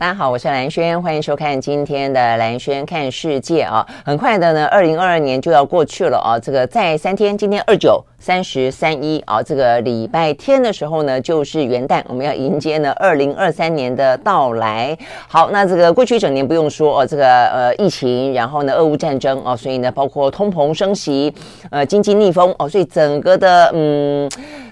[0.00, 3.86] 大家好，我是兰萱，欢迎收看今天的兰萱看世界啊！
[4.02, 6.40] 很快的呢，二零二二年就要过去了啊！
[6.40, 14.96] 这个在三天，今天二九、三十、三一啊，这个礼拜天的时候呢，就是元旦，我们要迎接呢二零二三年的到来。
[15.28, 21.30] 好，那这个过去一整年不用说哦，这个呃疫情，然后呢俄乌战争哦，所以呢包括通膨升息，
[21.70, 24.30] 呃经济逆风哦，所以整个的嗯。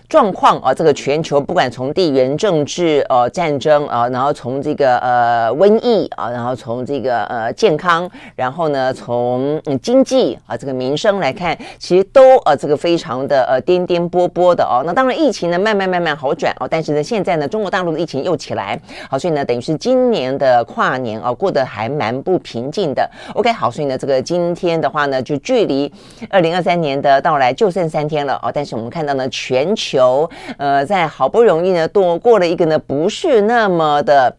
[0.09, 14.83] 状况啊，这个全球不管从地缘政治呃战争啊，然后从这个呃瘟疫啊，然后从这个呃健康，然后呢从嗯经济啊这个民生来看，其实都呃这个非常的呃颠颠簸簸的哦。
[14.87, 18.81] 那当然疫情呢慢慢慢慢好转哦，但是呢现在呢中国大陆的疫情又起来，
[19.11, 23.07] 好，所以呢等于是今年的跨年啊过得还蛮不平静的。
[23.35, 25.93] OK，好，所以呢这个今天的话呢就距离
[26.31, 29.98] 二零二三年的到来就剩三天了哦，但是我们看到呢全球。
[29.99, 34.37] 有呃，在好不容易呢，躲过了一个呢，不是那么的。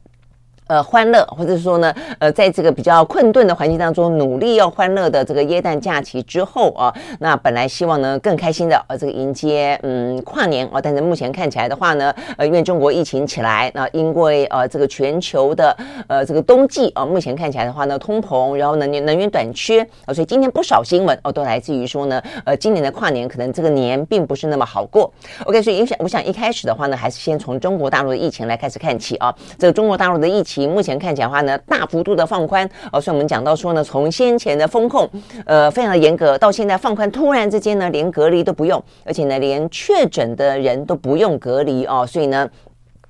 [0.69, 15.75] 呃，欢乐，或者说呢，呃，在这个比较困顿的环境当中，努力要欢乐的这个耶诞假期之后啊，那本来希望呢更开心的呃，这个迎接嗯跨年啊，但是目前看起来的话呢，呃，因为中国疫情起来，那因为呃这个全球的
[16.07, 25.11] 呃这个冬季啊，目前看起来的话呢，通膨，然后能源能源短缺啊，所以今天不少新闻哦都来自于说呢，呃，今年的跨年可能这个年并不是那么好过。
[25.45, 30.58] OK，所以我想我想一开始的话呢，还是先从中国大陆的疫情来开始看起啊，这个中国大陆的疫情。
[30.67, 35.09] 目前看起来的话呢，大幅度的放宽哦，所以我们讲到说呢，从先前的风控，
[35.45, 42.49] 呃，非常的严格，到现在放宽，突然之间呢，连隔离都不用，而且呢，连确诊的人都不用隔离哦，所以呢。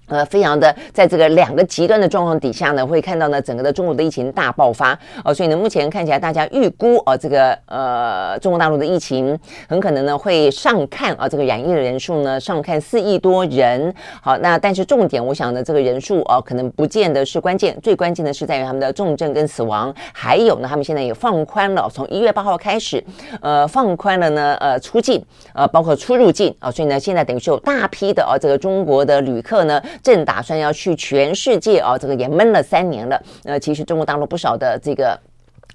[0.10, 9.38] 呃，非常的在这个两个极端的状况底下呢，会看到呢整个的中国的疫情大爆发哦，所以呢目前看起来大家预估哦，这个呃中国大陆的疫情
[9.68, 13.94] 很可能呢会上看啊，这个染疫的人数呢上看四亿多人。
[14.22, 23.03] 好，那但是重点，我想呢这个人数哦可能不见得是关键，最关键的是在于他们的重症跟死亡，还有呢他们现在也放宽了，从一月八号开始，
[23.42, 29.80] 呃放宽了呢呃出境呃包括出入境啊，所以呢现在等于是有大批的啊这个中国的旅客呢。
[30.04, 33.22] 正打算要去全世界啊，这个也闷了三年了。
[33.44, 35.20] 呃，其实中国大陆不少的这个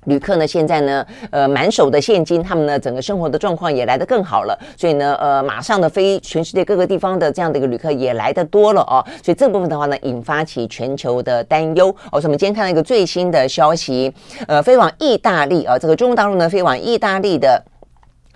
[0.04, 4.58] 旅客呢，现在呢，呃，满手的现金，他们呢，整个生活的状况也来得更好了。
[4.76, 9.04] 所以呢，呃，马上的飞全世界各个地方的这样的一个旅客也来得多了哦。
[9.22, 11.88] 所以这部分的话呢，引发起全球的担忧。
[12.12, 14.12] 哦，所以我们今天看到一个最新的消息，
[14.46, 17.62] 呃，飞往意大利啊，这个中国大陆呢，飞往意大利的。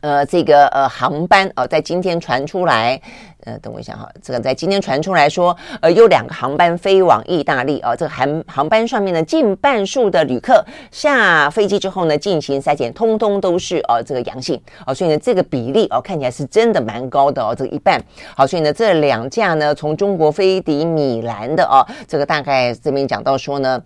[0.01, 3.01] 呃，这个呃航班哦、在今天传出来，
[3.49, 17.99] 呃，等我一下哈，这个在今天传出来说，呃，有两个航班飞往意大利啊、这个航航班上面呢，近半数的旅客下飞机之后呢，进行筛检，通通都是呃这个阳性哦、所以呢，这个比例哦、看起来是真的蛮高的哦，这个一半。
[18.37, 23.83] 好，所以呢，这两架呢，从中国飞抵米兰的哦、这个大概这边讲到说呢。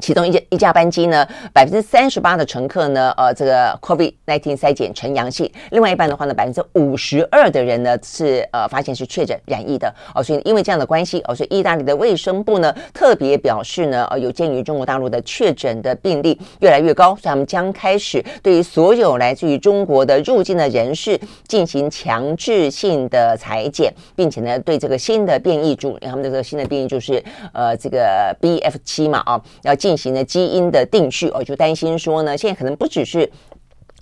[0.00, 5.50] 其中一架一架班机呢，百分之三十八的乘客呢，呃，这个 COVID-19 筛检呈阳性。
[5.70, 9.94] 另外一半的话呢，百分之五十二的人呢是呃发现是确诊染疫的。
[10.14, 27.22] 哦，所以因为这样的关系，哦，所以意大利的卫生部呢特别表示呢，呃，有鉴于中国大陆的确诊的病例越来越高，所以他们将开始对于所有来自于中国的入境的人士进行强制性的裁剪，并且呢，对这个新的变异株，他们的这个新的变异株是
[27.52, 29.89] 呃这个 BF 七嘛，啊，要进。
[29.90, 33.28] 进行了基因的定序，我就担心说呢，现在可能不只是。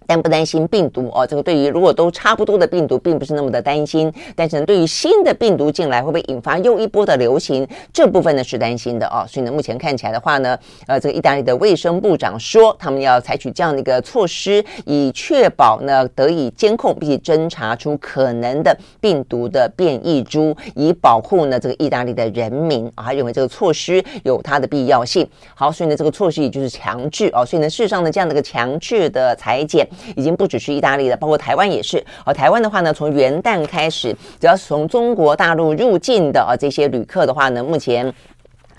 [0.09, 1.27] 担不担心病毒哦？
[1.27, 4.11] 这个对于如果都差不多的病毒，并不是那么的担心。
[4.35, 7.69] 但是呢，对于新的病毒进来，会不会引发又一波的流行？
[7.93, 9.27] 这部分呢是担心的哦。
[9.29, 23.05] 所以呢，目前看起来的话呢，呃，这个意大利的卫生部长说，他们要采取这样的一个措施，以确保呢得以监控并且侦查出可能的病毒的变异株，以保护呢这个意大利的人民啊。
[23.05, 25.29] 他认为这个措施有它的必要性。
[25.55, 27.45] 好，所以呢，这个措施也就是强制哦。
[27.45, 29.87] 所以呢，事实上呢，这样的一个强制的裁剪。
[30.17, 32.05] 已经不只是意大利了，包括台湾也是。
[32.25, 38.13] 而台湾的话呢，从元旦开始，只要是从中国大陆入境的啊这些旅客的话呢，目前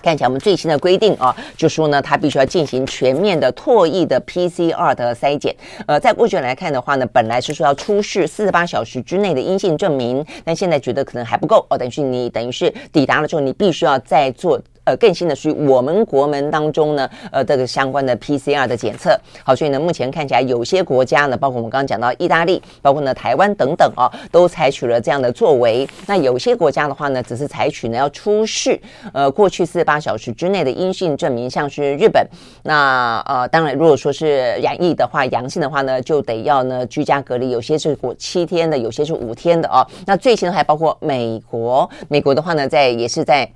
[0.02, 5.54] 看起来我们最新的规定啊，就说呢，他必须要进行全面的唾液的 PCR 的筛检。
[5.86, 14.60] 呃，在过去来看的话呢，本来是说要出示四十八小时之内的阴性证明，但现在觉得可能还不够哦，等于是你等于是抵达了之后，你必须要再做。
[14.90, 19.16] 呃更新的属于我们国门当中呢，呃这个相关的 PCR 的检测。
[19.44, 25.88] 好，所以呢目前看起来有些国家呢，包括我们刚刚讲到意大利，包括呢台湾等等啊，都采取了这样的作为。
[26.06, 28.80] 那有些国家的话呢，只是采取呢要出示
[29.12, 32.26] 呃过去四十八小时之内的阴性证明，像是日本。
[32.64, 39.86] 那呃当然如果说是染疫的话，阳性的话呢，就得要呢居家隔离，有些是过七天的，有些是五天的啊。
[40.04, 43.48] 那最新的还包括美国，美国的话呢，在也是在。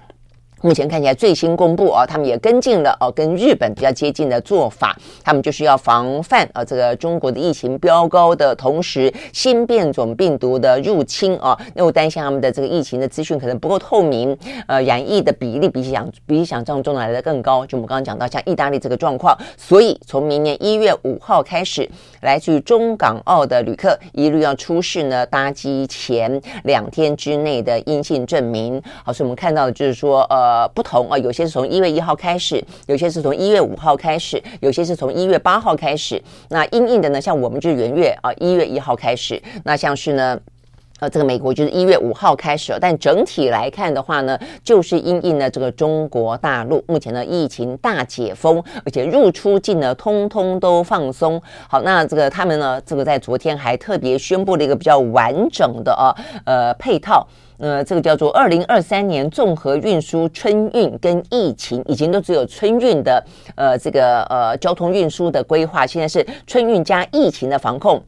[0.64, 14.34] 目前看起来最新公布啊，他们也跟进了哦，跟日本比较接近的做法，他们就是要防范啊这个中国的疫情飙高的同时，新变种病毒的入侵啊，那我担心他们的这个疫情的资讯可能不够透明，
[14.66, 17.66] 呃，染疫的比例比起想比起想象中来的更高。
[17.66, 21.86] 就我们刚刚讲到像意大利这个状况，所以从明年一月五号开始，
[22.22, 28.82] 来自于中港澳的旅客一律要出示呢搭机前两天之内的阴性证明。
[29.04, 30.53] 好，所以我们看到的就是说呃。
[30.54, 36.22] 呃，不同啊，有些是从一月一号开始，有些是从一月五号开始，有些是从一月八号开始。
[36.48, 39.42] 那因应的呢，像我们就是元月啊，一月一号开始。
[39.64, 40.38] 那像是呢，
[41.00, 42.72] 呃，这个美国就是一月五号开始。
[42.80, 51.42] 但整体来看的话呢，就是因应呢这个中国大陆目前呢疫情大解封，而且入出境呢通通都放松。
[51.68, 56.14] 好，那这个他们呢，这个在昨天还特别宣布了一个比较完整的啊，
[56.44, 57.26] 呃，配套。
[57.58, 63.24] 呃，这个叫做二零二三年综合运输春运跟疫情，以前都只有春运的
[63.54, 68.02] 呃这个呃交通运输的规划，现在是春运加疫情的防控，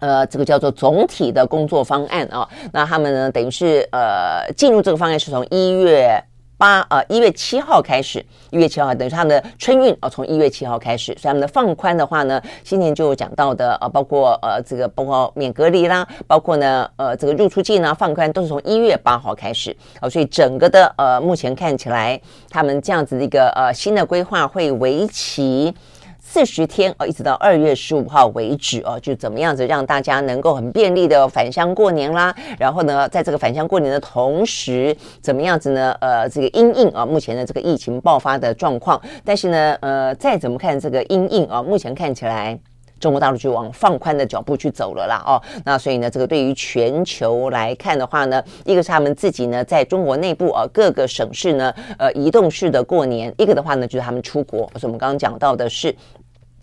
[0.00, 2.48] 呃，这个叫做总体的工作方案啊。
[2.72, 6.22] 那他们呢，等于是呃进入这个方案是从一月。
[6.60, 22.20] 八呃一月七号开始，一月七号等于他们的春运啊，从一月七号开始，所以他们的放宽的话呢，今年就讲到的呃，包括呃这个包括免隔离啦，包括呢呃这个入出境啊放宽都是从一月八号开始啊，所以整个的呃目前看起来，
[22.50, 25.74] 他们这样子的一个呃新的规划会为期。
[26.32, 32.32] 四十天哦，一直到二月十五号为止哦，就怎么样子让大家能够很便利的返乡过年啦。
[32.56, 35.92] 然后呢，在这个返乡过年的同时，怎么样子呢？
[36.00, 39.02] 呃，这个阴应啊，目前的这个疫情爆发的状况。
[39.24, 42.56] 但是呢，呃，再怎么看这个阴应啊，目前看起来
[43.00, 45.20] 中国大陆就往放宽的脚步去走了啦。
[45.26, 54.70] 哦，那所以呢，这个对于全球来看的话呢，一个是他们自己呢，在中国内部啊，各个省市呢，呃，移动式的过年；一个的话呢，就是他们出国。
[54.74, 55.92] 所以我们刚刚讲到的是。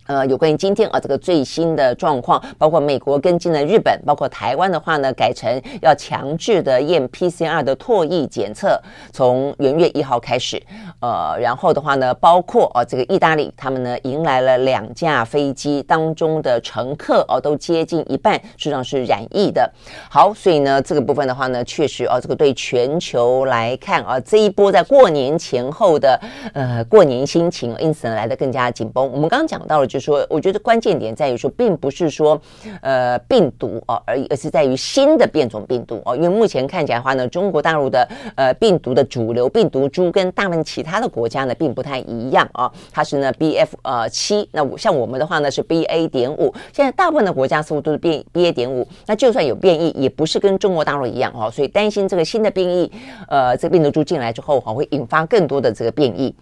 [0.07, 8.81] 呃，有关于今天啊这个最新的状况，包括美国跟进了日本，包括台湾的话呢，改成要强制的验 PCR 的唾液检测，
[9.11, 10.63] 从元月一号开始。
[11.01, 19.69] 呃，然后的话呢，包括啊这个意大利，他们呢迎来了两架飞机当中的乘客哦、啊，都接近一半实际上是染疫的。
[20.09, 26.17] 好，所以呢这个部分的话呢，确实啊这个对全球来看啊这一波在过年前后的
[26.53, 29.05] 呃过年心情，因此呢来的更加紧绷。
[29.11, 29.96] 我们刚刚讲到了就。
[29.99, 32.39] 是说，我觉得关键点在于说，并不是说，
[32.81, 36.15] 呃，病毒哦而，而是在于新的变种病毒哦。
[36.15, 42.71] 因为目前看起来的话呢，中国大陆的呃病毒的主流病毒株跟大部分其他的国家呢，并不太一样啊。
[42.91, 46.53] 它是呢 BF 呃七，那我像我们的话呢是 BA 点五。
[46.73, 51.49] 现在大部分的国家似乎都是变 BA 点五，那就算有变异，也不是跟中国大陆一样哦。
[51.51, 52.91] 所以担心这个新的变异，
[53.27, 56.33] 呃，这个病毒株进来之后哈，会引发更多的这个变异。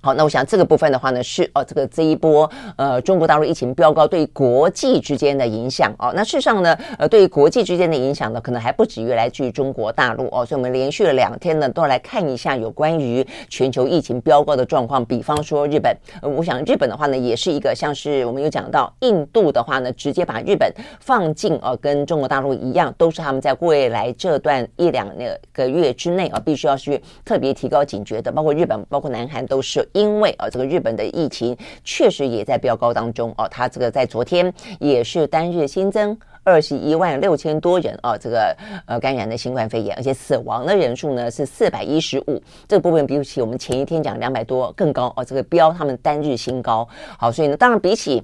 [0.00, 6.12] 好，那我想这个部分的话呢，是哦，这个这一波呃，中国大陆疫情飙高对国际之间的影响哦。
[6.14, 10.46] 那事实上呢，呃，对于国际之间的影响呢，可能还不止于来自于中国大陆哦。
[10.46, 15.04] 所以我们连续了两天呢，都来看一下有关于全球疫情飙高的状况。
[15.04, 28.30] 比方说日本，我想日本的话呢，也是一个像是我们有讲到印度的话呢，直接把日本放进哦，跟中国大陆一样，都是他们在未来这段一两那个月之内啊，必须要去特别提高警觉的。
[28.30, 29.87] 包括日本，包括南韩都是。
[29.92, 46.88] 因为啊，这个日本的疫情确实也在飙高当中哦，它这个在昨天也是单日新增二十一万六千多人啊，这个呃感染的新冠肺炎，而且死亡的人数呢是四百一十五，这个部分比起我们前一天讲两百多更高哦，这个标他们单日新高。
[47.18, 48.22] 好，所以呢，当然比起。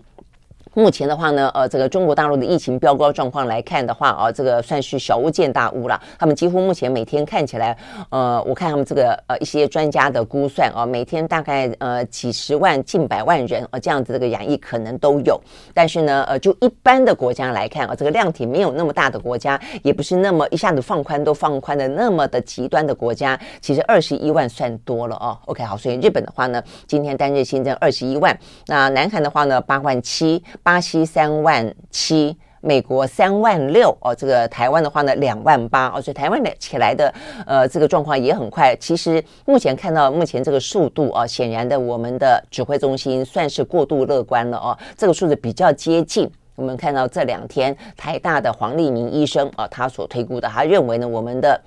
[0.74, 6.00] 目前的话呢，呃，这个中国大陆的疫情飙高状况来看的话，啊，这个算是小巫见大巫了。
[6.18, 7.76] 他们几乎目前每天看起来，
[8.10, 15.40] 呃，我看他们这个呃一些专家的估算啊，每天大概呃几十万、近百万人啊这样子这个染疫可能都有。
[15.72, 25.38] 但是呢，呃，就一般的国家来看啊，这个量体没有那么大的国家，也不是那么一下子放宽都放宽的那么的极端的国家，其实二十一万算多了哦。
[25.44, 30.42] OK，好，所以日本的话呢，今天单日新增二十一万，那南韩的话呢，八万七。
[30.64, 37.12] 巴西三万七，美国三万六哦，这个台湾的话呢两万八哦，所以台湾的起来的
[37.46, 38.74] 呃这个状况也很快。
[38.76, 46.28] 其实目前看到目前这个速度啊，显然的我们的指挥中心算是过度乐观了哦，这个数字比较接近。
[46.56, 51.60] 我们看到这两天台大的黄立明医生啊，他所推估的，他认为呢我们的。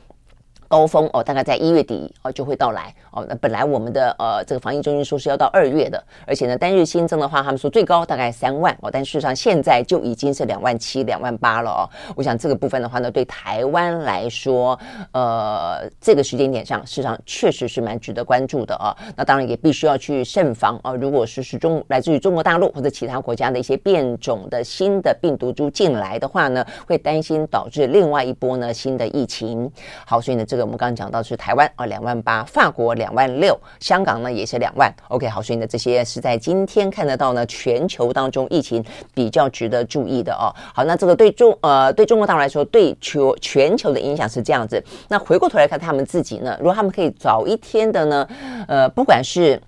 [0.67, 3.25] 高峰哦，大概在一月底哦就会到来哦。
[3.27, 11.89] 那本来我们的呃这个防疫中心说是要到二月的，而且呢单日新增的话，他们说最高大概三万哦，但事实上现在就已经是两万七、两万八了哦。
[12.15, 14.77] 我想这个部分的话呢，对台湾来说，
[15.13, 18.91] 呃这个时间点上，事实上确实是蛮值得关注的哦。
[19.15, 20.93] 那当然也必须要去慎防哦。
[20.97, 29.71] 如果是是中来自于中国大陆或者其他国家的一些变种的新的病毒株进来的话呢，会担心导致另外一波呢新的疫情。
[30.05, 30.56] 好，所以呢这。
[30.57, 34.91] 个我们刚刚讲到是台湾啊，两万八，法国两万六，香港呢也是两万。
[35.09, 38.83] OK，好，所以呢这些是在今天看得到呢，全球当中疫情
[39.13, 40.49] 比较值得注意的哦。
[40.73, 44.83] 好，那这个对中呃对中国大陆来说，对全全球的影响是这样子。
[45.07, 48.27] 那回过头来看他们自己呢，如果他们可以早一天的呢，
[48.67, 49.61] 呃，不管是。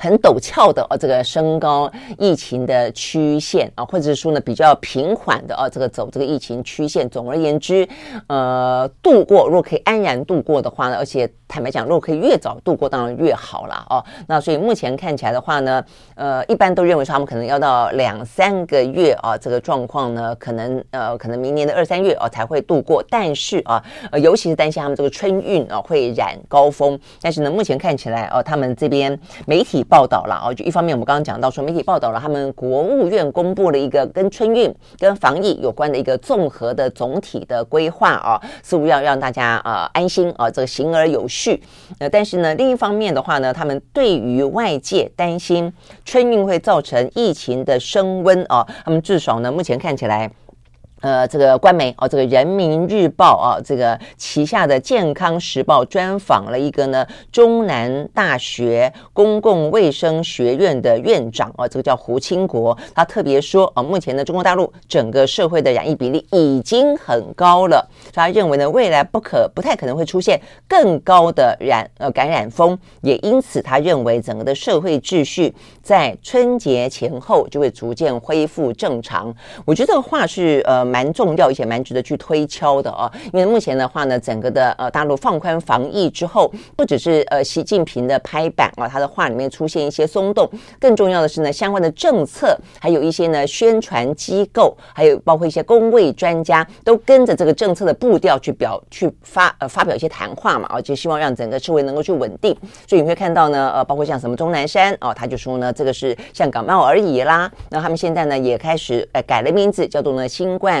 [0.00, 7.06] 很陡峭的哦，这个升高疫情的曲线啊，或者是说呢比较平缓的哦，这个走这个疫情曲线。
[7.10, 7.86] 总而言之，
[8.26, 11.30] 呃，度过若可以安然度过的话呢，而且。
[11.50, 14.02] 坦白讲，如果可以越早度过，当然越好了哦。
[14.28, 23.04] 那所以目前看起来的话呢，呃，一般都认为说他们可能要到两三个月啊，这个状况呢，可能呃，可能明年的二三月啊才会度过。
[23.10, 26.96] 但是啊，呃，尤其是担心他们这个春运啊会染高峰。
[27.20, 41.39] 但是呢，目前看起来哦，他们这边媒体报道了哦，就一方面我们刚刚讲到说，媒体报道了他们国务院公布了一个跟春运跟防疫有关的一个综合的总体的规划啊，似乎要让大家啊安心啊，这个行而有序。
[41.40, 41.58] 去，
[41.98, 45.72] 呃，但是呢，另一方面的话呢，他们对于外界担心
[46.04, 50.30] 春运会造成疫情的升温啊，他们至少呢，目前看起来。
[51.00, 70.38] 呃，这个官媒哦，这个人民日报啊，这个旗下的健康时报专访了一个呢，中南大学公共卫生学院的院长啊，这个叫胡清国，他特别说啊，目前呢中国大陆整个社会的染疫比例已经很高了，他认为呢，未来不可不太可能会出现
[70.68, 79.34] 更高的染呃感染风，也因此他认为整个的社会秩序在春节前后就会逐渐恢复正常。
[79.64, 80.89] 我觉得这个话是呃。
[80.90, 83.10] 蛮重要，而且蛮值得去推敲的啊！
[83.32, 102.56] 因为目前的话呢，整个的呃大陆放宽防疫之后，不只是呃习近平的拍板啊，他的话里面出现一些松动，更重要的是呢，相关的政策，还有一些呢宣传机构，还有包括一些公卫专家，都跟着这个政策的步调去表去发呃发表一些谈话嘛，啊，就希望让整个社会能够去稳定。
[102.88, 107.50] 所以你会看到呢，呃，包括像什么钟南山哦，他就说呢，这个是像感冒而已啦。
[107.68, 110.79] 那他们现在呢也开始呃改了名字，叫做呢新冠。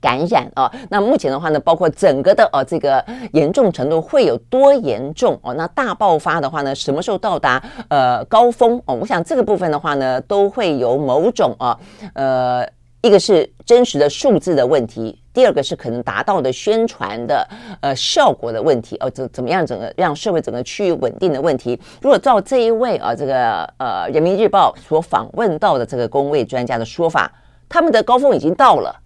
[0.00, 5.52] 感染啊，那目前的话呢，包括整个的呃这个严重程度会有多严重哦？
[5.54, 8.94] 那大爆发的话呢，什么时候到达呃高峰哦？
[8.94, 11.78] 我想这个部分的话呢，都会有某种啊
[12.14, 12.66] 呃，
[13.02, 17.46] 一个是真实的数字的问题，第二个是可能达到的宣传的
[17.82, 21.78] 呃效果的问题哦，怎怎么样整个让社会整个趋于稳定的问题？
[22.00, 27.30] 如果照这一位啊这个呃人民日报所访问到的这个公卫专家的说法，
[27.68, 28.96] 他们的高峰已经到了。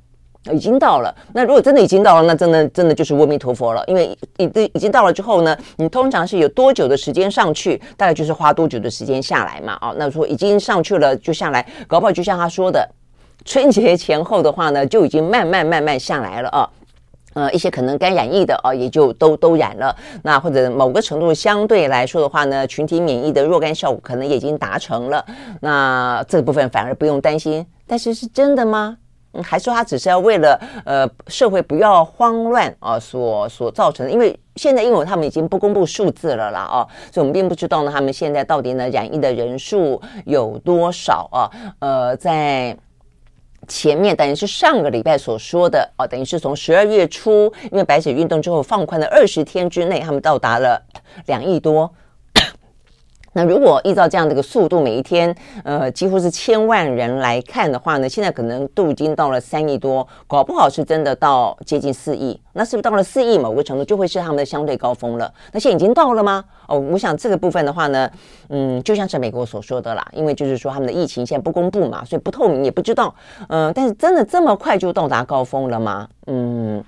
[0.52, 3.82] 已经到了，那如果真的已经到了，那真的真的就是阿弥陀佛了。
[3.86, 9.72] 因为已已经到了之后呢，你通常是有多久的时间上去，大概就是花多久的时间下来嘛。
[9.80, 12.86] 啊，那说已经上去了就下来，搞不好就像他说的，
[13.44, 16.68] 春节前后的话呢，就已经慢慢慢慢下来了啊。
[17.32, 19.96] 呃，一些可能该染疫的啊，也就都都染了。
[20.22, 25.24] 那或者某个程度相对来说的话呢，群体免疫的若干效果可能也已经达成了。
[25.60, 27.66] 那这部分反而不用担心。
[27.88, 28.98] 但是是真的吗？
[29.42, 41.50] 还说他只是要为了呃社会不要慌乱啊，所所造成的，因为现在因为他们已经不公布数字了啦啊，所以我们并不知道呢他们现在到底呢染疫的人数有多少啊？
[41.80, 42.76] 呃，在
[43.66, 50.80] 前面等于是上个礼拜所说的啊，等于是从十二月初，因为白纸运动之后放宽了二十天之内，他们到达了
[51.26, 51.90] 两亿多。
[53.34, 62.40] 那如果依照这样的一个速度，每一天呃几乎是千万人来看的话呢，现在可能都已经到了三亿多，搞不好是真的到接近四亿。
[62.52, 65.30] 那是不是到了四亿某个程度就会是他们的相对高峰了？
[65.52, 66.44] 那现在已经到了吗？
[66.68, 68.08] 哦，我想这个部分的话呢，
[68.48, 73.12] 嗯，就像是美国所说的啦，因为就是说他们的疫情现在不公布嘛，所以不透明也不知道。
[73.48, 76.08] 嗯、但是真的这么快就到达高峰了吗？
[76.28, 76.82] 嗯。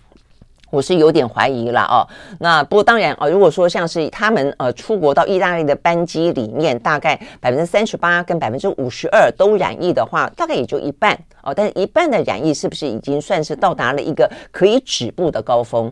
[0.71, 2.07] 我是有点怀疑了哦。
[2.41, 11.55] 那不过当然啊，如果说像是他们呃出国到意大利的班机里面，大概百分之三十八跟百分之五十二都染疫的话，大概也就一半哦。
[11.55, 15.91] 但是一半的染疫是不是已经算是到达了一个可以止步的高峰？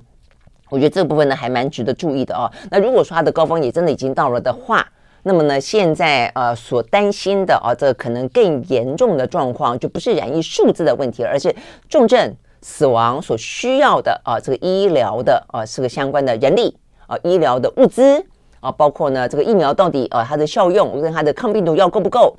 [0.70, 2.50] 我觉得这部分呢还蛮值得注意的哦。
[2.70, 4.84] 那如果说它的高峰也真的已经到了的话，
[5.22, 11.54] 那么呢现在呃所担心的啊，这可能更严重的状况就不是染疫数字的问题，而是
[11.88, 12.34] 重症。
[12.66, 16.74] 死亡所需要的啊，这个医疗的啊，这个相关的人力
[17.06, 18.24] 啊，医疗的物资
[18.60, 22.34] 啊，包括呢这个疫苗到底呃它的效用跟它的抗病毒药够不够，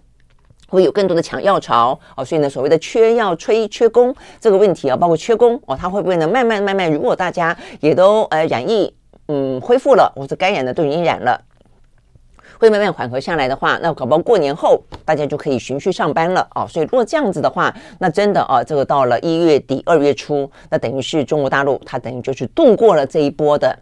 [0.67, 8.91] 会有更多的抢药潮啊，所以呢所谓的缺药、缺缺工这个问题啊，包括缺工哦，它会不会呢慢慢慢慢，如果大家也都呃染疫
[9.27, 11.39] 嗯恢复了，或者该染的都已经染了。
[12.59, 16.65] 会慢慢缓和下来的话，那搞不好过年后大家就可以循序上班了哦。
[16.67, 23.77] 所以如果这样子的话，那真的啊，这个到了一月底二月初，那等于是中国大陆它等于就是度过了这一波的。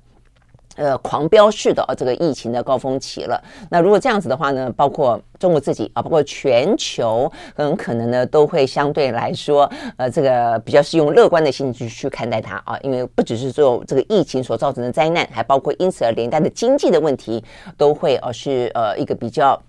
[0.76, 3.42] 呃，狂飙式的啊这个疫情的高峰期了。
[3.70, 17.44] 那如果这样子的话呢，包括中国自己啊，包括全球，很可能呢都会相对来说，呃，这个比较是用乐观的心情去看待它啊，因为不只是做这个疫情所造成的灾难，还包括因此而连带的经济的问题，
[17.78, 19.62] 都会呃是呃一个比较。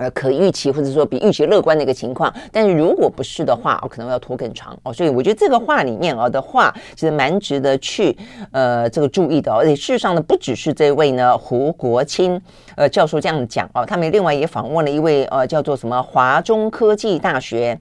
[0.00, 4.90] 呃，可预期或者说比预期乐观的一个情况，但是如果不是的话，哦可能要拖更长哦。
[4.90, 8.16] 所以我觉得这个话里面啊的话，其实蛮值得去
[8.50, 9.52] 呃这个注意的。
[9.52, 12.40] 而且事实上呢，不只是这位呢胡国清
[12.76, 17.78] 呃教授这样讲哦，他们另外也访问了一位呃叫做什么华中科技大学。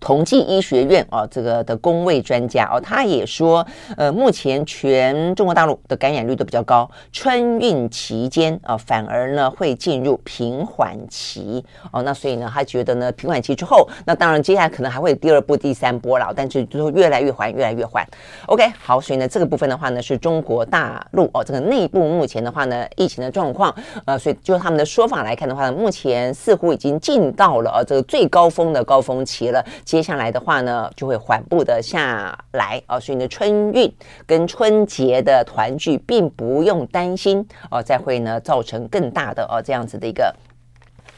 [0.00, 3.64] 同济医学院啊，这个的公卫专家哦，他也说，
[3.96, 18.02] 呃，目前全中国大陆的感染率都比较高，春运期间啊，反而呢会进入平缓期哦，那所以呢，他觉得呢，平缓期之后，那当然接下来可能还会第二波、第三波了，但是就是越来越缓，越来越缓。
[18.46, 23.74] OK，好，所以呢，这个部分的话呢，是中国大陆哦，这个内部目前的话呢，疫情的状况，
[24.06, 29.62] 呃，所以就他们的说法来看的话呢，目前似乎已经进到了呃这个最高峰的高峰期了。
[29.90, 33.92] 接下来的话呢，就会缓步的下来哦，所以呢，春运
[34.24, 40.32] 跟春节的团聚并不用担心哦，再会呢造成更大的哦这样子的一个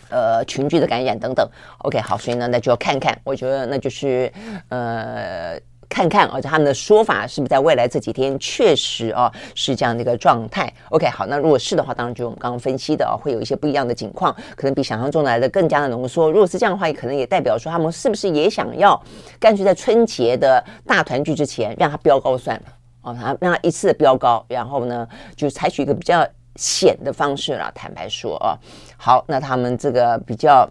[0.09, 1.47] 呃群聚的感染等等。
[1.81, 4.33] OK，好，所以呢，那就要看看，我觉得那就是
[4.71, 5.61] 呃。
[5.93, 16.31] 看看啊，他们的说法是不是在未来这几天确实啊是这样的一个状态？OK，好，那如果是的话，当然就我们刚刚分析的啊，会有一些不一样的情况，可能比想象中来的更加的浓缩。
[16.31, 18.99] 如果是这样的话，也可能也代表说他们是不是也想要
[19.39, 22.63] 干脆在春节的大团聚之前让它飙高算了
[23.03, 27.71] 啊，让让它一次飙高，然后呢就采取一个比较险的方式了。
[27.75, 28.57] 坦白说啊，
[28.97, 30.67] 好，那他们这个比较。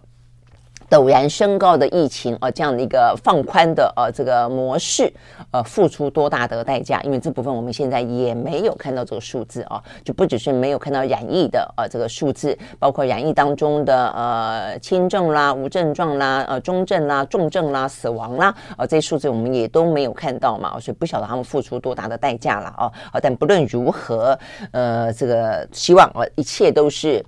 [0.92, 5.10] 陡然升高的疫情啊，这样的一个放宽的呃这个模式，
[5.50, 7.00] 呃，付出多大的代价？
[7.00, 22.92] 因为这部分我们现在也没有看到这个数字啊，就不只是没有看到染疫的呃这个数字，包括染疫当中的呃轻症啦、无症状啦、呃中症啦、重症啦、死亡啦，啊这些数字我们也都没有看到嘛，所以不晓得他们付出多大的代价了啊。
[23.12, 24.38] 啊，但不论如何，
[24.72, 27.24] 呃，这个希望啊，一切都是。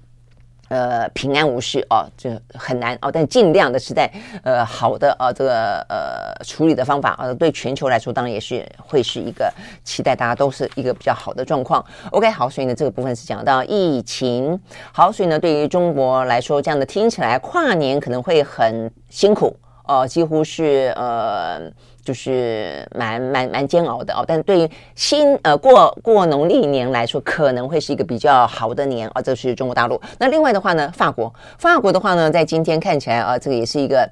[0.75, 4.11] 呃，平安无事哦，这很难哦，但尽量的是在
[4.43, 9.49] 呃好的呃这个呃处理的方法呃，对全球来说当然也是会是一个
[9.85, 11.85] 期待，大家都是一个比较好的状况。
[12.11, 14.59] OK，好，所以呢这个部分是讲到疫情，
[14.91, 21.71] 好，所以呢对于中国来说，这样的听起来跨年可能会很辛苦哦，呃，几乎是呃。
[22.05, 29.23] 就是蛮蛮蛮煎熬的哦，但对于新呃过过农历年来说，可能会是一个比较好的年啊。
[29.23, 30.01] 这是中国大陆。
[30.19, 34.09] 那另外的话呢，法国，法国的话呢，在今天看起来啊，这个也是一个。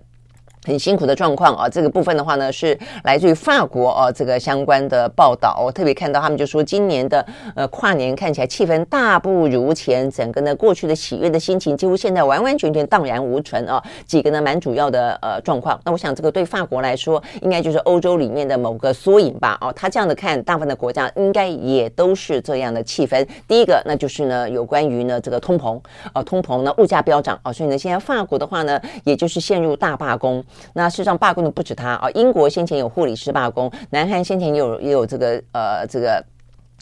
[0.64, 5.60] 很辛苦的状况啊，这个部分的话呢，是来自于法国啊，这个相关的报道。
[5.60, 13.82] 我特别看到他们就说，今年的呃跨年看起来气氛大不如前，整个呢过去的喜悦的心情，几乎现在完完全全荡然无存啊。
[14.06, 15.80] 几个呢蛮主要的呃状况。
[15.84, 19.58] 那我想这个对法国来说，应该就是欧洲里面的某个缩影吧。
[19.60, 23.26] 哦，他这样的看，大部分的国家应该也都是这样的气氛。
[23.48, 25.80] 第一个，那就是呢有关于呢这个通膨
[26.12, 30.44] 啊，通膨呢物价飙涨啊，所以呢现在法国的话呢，也就是陷入大罢工。
[30.74, 36.24] 那事实上罢工的不止他啊，英国先前有护理师罢工，南韩先前也有也有这个呃这个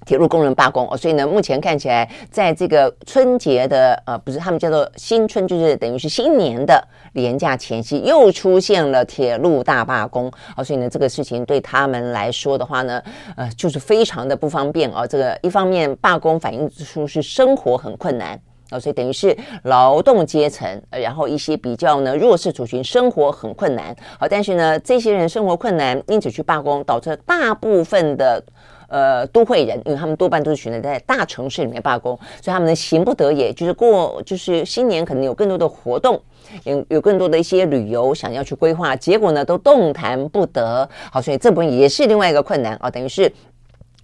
[0.06, 13.02] 铁路工人罢工哦，所以呢，目前看起来在这个春节的呃不是他们叫做新春，就是等于是新年的年假前夕，又出现了铁路大罢工啊，所以呢，这个事情对他们来说的话呢，
[13.36, 15.06] 呃，就是非常的不方便啊。
[15.06, 18.40] 这个一方面罢工反映出是生活很困难。
[18.70, 23.94] 啊，所以等于是劳动阶层，然后一些比较呢弱势族群生活很困难。
[24.18, 28.42] 好，但是呢，这些人生活困难，因此去罢工，导致大部分的
[28.88, 36.20] 呃都会人，因为他们多半都是选择在大城市里面罢工，所以他们呢行不得也，就是过就是新年可能有更多的活动，
[36.64, 40.88] 有有更多的一些旅游想要去规划，结果呢都动弹不得。
[41.10, 43.30] 好，所以这部分也是另外一个困难啊，等于是。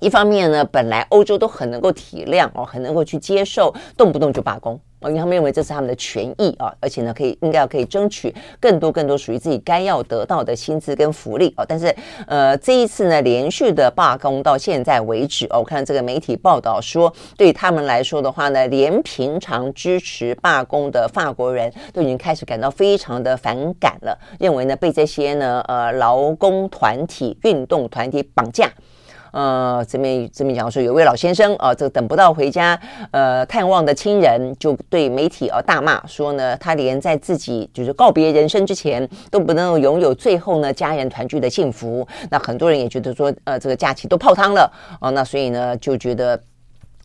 [0.00, 11.64] 一方面呢，本来欧洲都很能够体谅哦，很能够去接受动不动就罢工哦，因为他们认为这是他们的权益啊，而且呢，可以应该要可以争取更多更多属于自己该要得到的薪资跟福利哦。
[11.66, 11.94] 但是
[12.26, 28.70] 呃，这一次呢，连续的罢工到现在为止哦，我看这个媒体报道说，对他们来说的话呢，连平常支持罢工的法国人都已经开始感到非常的反感了，认为呢被这些呢呃劳工团体、运动团体绑架。
[29.36, 42.08] 呃，这边这边讲说，有位老先生啊，这个等不到回家呃探望的亲人，就对媒体啊大骂说呢，他连在自己就是告别人生之前都不能拥有最后呢家人团聚的幸福。
[42.30, 46.40] 那很多人也觉得说，呃，这个假期都泡汤了啊，那所以呢就觉得。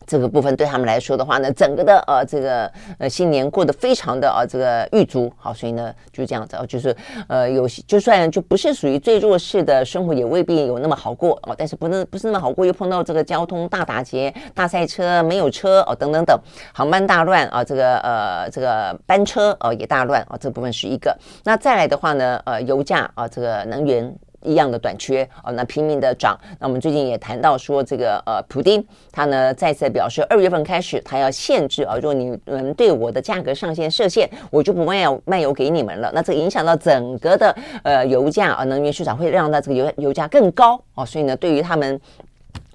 [0.06, 6.94] 这个部分对他们来说的话呢，整个的呃这个呃新年过得非常的啊、呃、这个郁卒，好，所以呢就这样子哦，就是
[7.28, 11.54] 呃有就算就不是属于最弱势的生活，也未必有那么好过哦。
[11.56, 16.38] 但是不能不是那么好过，又碰到这个交通大打劫、大塞车、没有车哦等等等，
[16.72, 21.16] 航班大乱啊，这个呃这个班车哦也大乱啊，这部分是一个。
[21.44, 24.14] 那再来的话呢，呃油价啊这个能源。
[24.44, 26.38] 一样的短缺哦，那拼命的涨。
[26.58, 36.10] 那我们最近也谈到说，这个呃，普丁他呢再次表示，二月份开始他要限制啊，如果你们对我的价格上限设限，我就不卖卖油给你们了。
[36.14, 41.04] 那这影响到整个的呃油价啊，能源市场会让到这个油油价更高哦。
[41.06, 42.00] 所以呢，对于他们。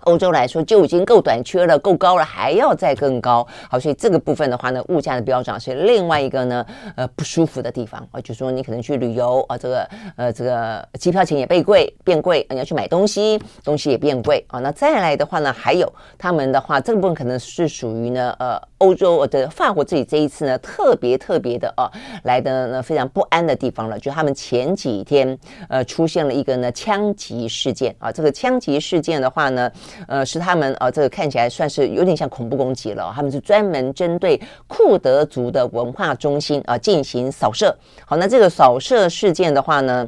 [0.08, 3.46] 欧洲来说就已经够短缺了，够高了，还要再更高。
[3.70, 6.65] 好，所以这个部分的话呢，物价的飙涨是另外一个呢，
[6.96, 8.22] 呃，不舒服的地方啊。
[8.22, 12.48] 就是说你可能去旅游啊，这个呃，这个机票钱也变贵，变贵。
[12.50, 14.60] 你要去买东西，东西也变贵啊。
[14.60, 21.91] 那再来的话呢，还有他们的话，这个部分可能是属于呢，呃，欧洲的法国自己这一次呢，特别特别的啊，
[22.24, 24.00] 来的呢非常不安的地方了。
[24.00, 29.70] 就他们前几天呃出现了一个呢枪击事件啊，这个枪击事件的话呢。
[30.08, 33.12] 呃，是他们呃，这个看起来算是有点像恐怖攻击了。
[33.16, 37.76] 他们是专门针对库德族的文化中心啊、呃、进行扫射。
[38.06, 40.08] 好，那这个扫射事件的话呢，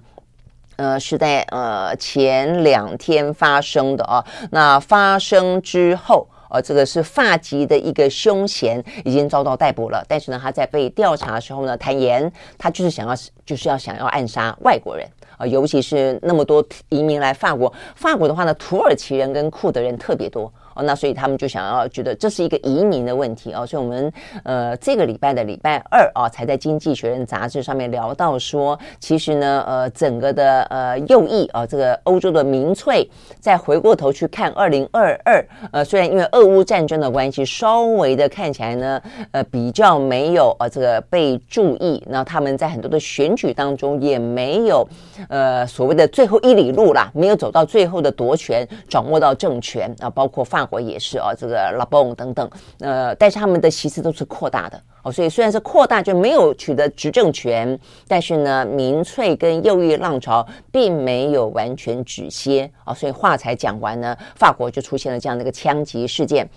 [0.75, 4.23] 呃，是在呃前两天发生的啊。
[4.51, 10.03] 那发生之后，呃，这个是发籍的一个凶嫌已经遭到逮捕了。
[10.07, 15.07] 但是呢，他在被调查的时候呢，坦言他就是想要，就是要想要暗杀外国人。
[15.39, 20.51] 啊，尤其是那么多移民来法国，法国的话呢，土耳其人跟库德人特别多。
[20.83, 24.13] 那所以他们就想要觉得这是一个移民的问题哦，所以我们
[24.43, 44.87] 呃这个礼拜的礼拜二啊，才在《经济学人》杂志上面聊到说，其实呢呃整个的呃右翼啊，这个欧洲的民粹，再回过头去看二零二二，呃虽然因为俄乌战争的关系，稍微的看起来呢呃比较没有呃这个被注意，那他们在很多的选举当中也没有
[45.29, 50.68] 呃所谓的最后一里路啦，没有走到最后的夺权，掌握到政权啊，包括放。
[50.69, 57.77] 国也是哦，这个拉崩等等，呃，但是他们的其次都是扩大的哦，所以虽然是扩大，就没有取得执政权，
[58.07, 66.47] 但是呢，民粹跟右翼浪潮并没有完全止歇哦，所以话才讲完呢，法国就出现了这样的一个枪击事件。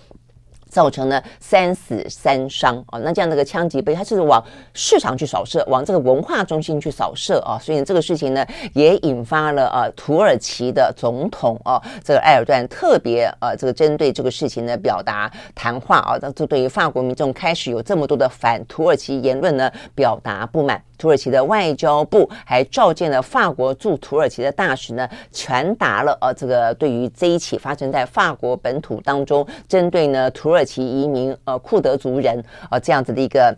[0.73, 2.99] 造成了三死三伤啊！
[3.03, 7.59] 那这样的个枪击被，他是往市场去扫射，往这个文化中心去扫射啊！
[7.61, 20.81] 所以这个事情呢，也引发了啊，土耳其的总统啊，这个埃尔段特别啊，这个针对这个事情呢，表达谈话啊，那这对于法国民众开始有这么多的反土耳其言论呢，表达不满。
[20.95, 33.55] 土耳其的外交部还召见了法国驻土耳其的大使呢，传达了呃这个对于这一起发生在法国本土当中，针对呢土耳其移民呃库德族人呃这样子的一个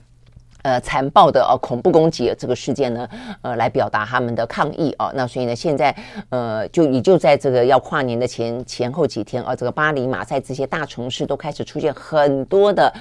[0.63, 3.09] 呃残暴的呃恐怖攻击这个事件呢，
[3.41, 5.11] 呃来表达他们的抗议啊。
[5.13, 5.95] 那所以呢，现在
[6.29, 12.93] 呃就也就在这个要跨年的前前后几天啊，这个巴黎、马赛这些大城市都开始出现很多的。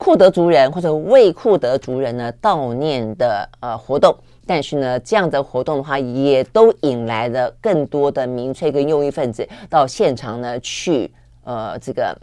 [0.00, 12.16] 库德族人或者为库德族人呢悼念的呃活动，但是呢，这样的活动的话，也都引来了更多的民粹跟右翼分子到现场呢去呃这个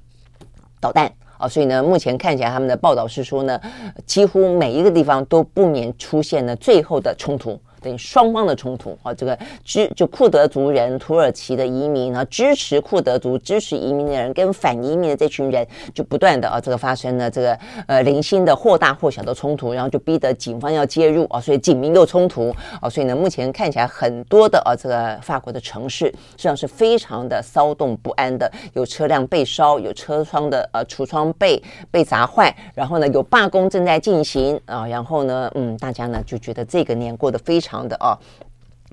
[0.86, 3.60] 导弹啊，所以呢，目前看起来他们的报道是说呢，
[4.06, 7.60] 几乎每一个地方都不免出现了最后的冲突。
[7.86, 22.50] 等于双方的冲突啊，这个支就库德族人、土耳其的移民啊，支持库德族、支持移民的人跟反移民的这群人就不断的啊，这个发生了这个呃零星的或大或小的冲突，然后就逼得警方要介入啊，所以警民又冲突
[22.82, 38.19] 啊，所以呢，目前看起来很多的啊这个法国的城市实际上是非常的骚动不安的，有车辆被烧，有车窗的呃橱窗被被砸坏，然后呢有罢工正在进行啊，然后呢嗯大家呢就觉得这个年过得非常的啊。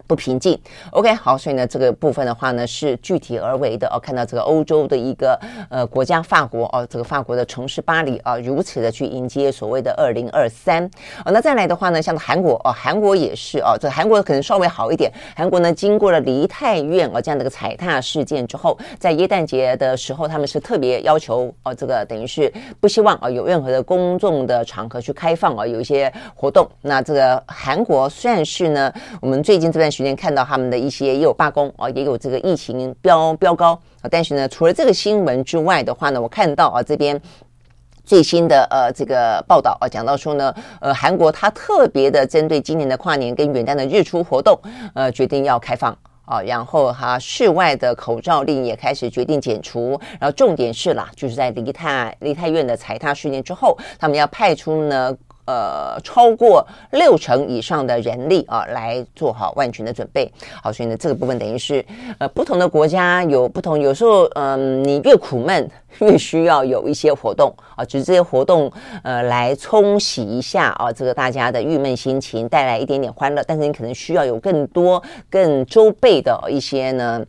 [0.06, 0.58] 不平静
[0.90, 3.98] ，OK，好，所以呢，这个部分的话呢，是具体而为的哦。
[3.98, 5.38] 看到这个欧洲的一个
[5.70, 10.84] 呃国家法国哦，这个法国的城市巴黎啊，如此的去迎接所谓的二零二三。
[11.24, 15.10] 哦，那再来的话呢，像韩国哦，韩国也是哦，这韩国可能稍微好一点。
[15.36, 26.68] 韩国呢，经过了梨泰院哦这样的一个踩踏事件之后，在耶诞节的时候，他们是特别要求哦，这个等于是不希望啊有任何的公众的场合去开放啊，有一些活动。
[26.80, 29.91] 那这个韩国算是呢，我们最近这段。
[29.92, 33.78] 时间看到他们的一些也有罢工啊，也有这个疫情飙飙高。
[34.11, 37.20] 但是呢，除了这个新闻之外的话呢，我看到啊这边
[38.05, 44.59] 最新的呃这个报道啊，讲到说呢，呃韩国它特别的针对今年的跨年跟元旦的日出活动，
[44.94, 50.00] 呃决定要开放啊，然后哈室外的口罩令也开始决定解除。
[50.18, 55.14] 然后重点是啦，就是在梨泰梨泰院的踩踏事件之后，他们要派出呢。
[55.44, 60.31] 呃，超过六成以上的人力啊，来做好万全的准备。
[60.62, 61.85] 好，所以呢，这个部分等于是
[62.18, 68.70] 呃，不同的国家有不同，有时候嗯、你越苦闷，越需要有一些活动啊，只是这些活动
[69.02, 73.42] 呃，来冲洗一下啊，这个大家的郁闷心情，带来一点点欢乐。
[73.46, 77.24] 但是你可能需要有更多、更周倍的一些呢。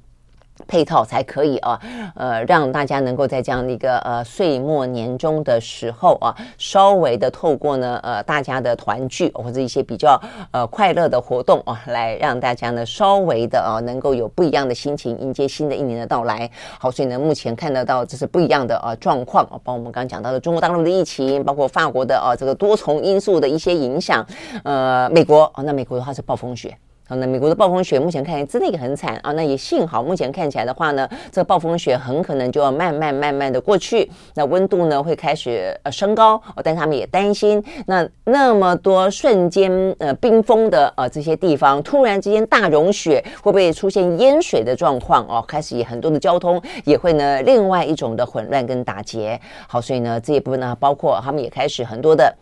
[0.67, 1.79] 配套才可以啊，
[2.15, 10.19] 呃，让大家能够在这样的一个呃岁末年终的时候啊，稍微的透过呢呃大家的团聚或者一些比较
[10.51, 16.49] 呃快乐的活动啊，来让大家呢稍微的啊能够有不一样的心情迎接新的一年的到来。
[16.79, 24.25] 好，所以呢目前看得到这是不一样的啊状况啊，包括我们刚刚讲到的中国大陆的疫情，包括法国的啊这个多重因素的一些影响，
[24.63, 26.77] 呃，美国啊，那美国的话是暴风雪。
[27.15, 29.31] 那美国的暴风雪目前看起来真的也很惨啊。
[29.33, 34.09] 那也幸好，目前看起来的话呢，这个暴风雪很可能就要慢慢慢慢的过去。
[34.35, 45.43] 那温度呢会开始呃升高哦，但他们也担心，那那么多瞬间呃冰封的呃这些地方，突然之间大融雪，会不会出现淹水的状况哦？
[45.47, 49.39] 开始也很多的交通也会呢另外一种的混乱跟打结。
[49.67, 52.33] 好，所以呢这一部分呢，包括他们也开始很多的。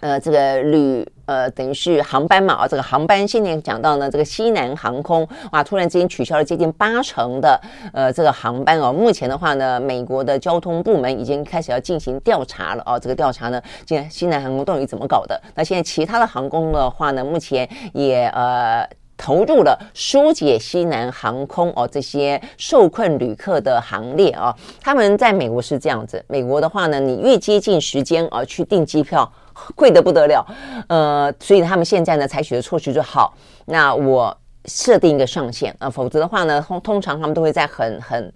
[0.00, 7.60] 呃，这个旅呃，等于是航班嘛，啊，这个航班现在讲到呢，这个西南航空哇，突然之间取消了接近八成的
[7.92, 8.90] 呃这个航班哦。
[8.90, 12.98] 目前的话呢，美国的交通部门已经开始要进行调查了哦。
[12.98, 15.38] 这个调查呢，现在西南航空到底怎么搞的？
[15.54, 18.88] 那现在其他的航空的话呢，目前也呃。
[19.20, 29.28] 投入了疏解西南航空哦这些受困旅客的行列啊，他们在美国是这样子，美国的话呢，你越接近时间啊去订机票，
[29.74, 30.46] 贵的不得了，
[30.88, 33.34] 呃，所以他们现在呢采取的措施就好，
[33.66, 38.32] 那我设定一个上限啊，否则的话呢，通通常他们都会在很很。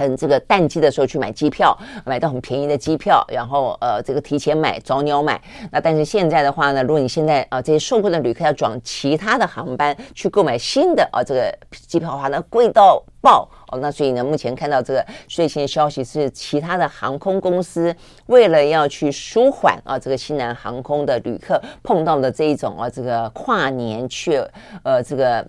[0.00, 5.38] 很这个淡季的时候去买机票，买到很便宜的机票，然后呃这个提前买早鸟买。
[5.70, 13.78] 那但是现在的话呢，如果你现在啊、这些受困的旅客要转其他的航班去购买新的啊、这个机票的话呢，贵到爆哦。
[13.78, 17.94] 那所以呢，目前看到这个最新的消息是，其他的航空公司
[18.26, 24.42] 为了要去舒缓啊这个西南航空的旅客碰到的这一种啊这个跨年却
[24.82, 25.46] 呃这个。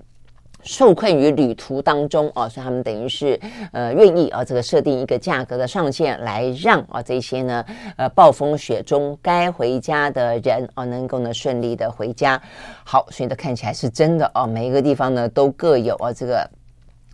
[0.63, 3.39] 受困于旅途当中哦，所以他们等于是
[3.71, 7.65] 呃愿意啊，这个设定一个价格的上限，来让啊这些呢
[7.97, 12.41] 呃暴风雪中该回家的人哦能够呢顺利的回家。
[12.83, 16.49] 好，所以呢看起来是真的哦，每一个地方呢都各有啊这个。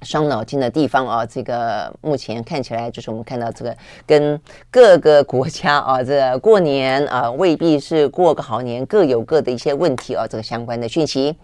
[0.01, 11.35] 伤脑筋的地方啊，这个目前看起来就是我们看到这个跟各个国家啊， 这过年啊未必是过个好年，各有各的一些问题啊，这个相关的讯息。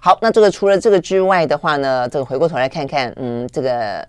[0.00, 4.06] 好，那这个除了这个之外的话呢，这个回过头来看看，嗯，这个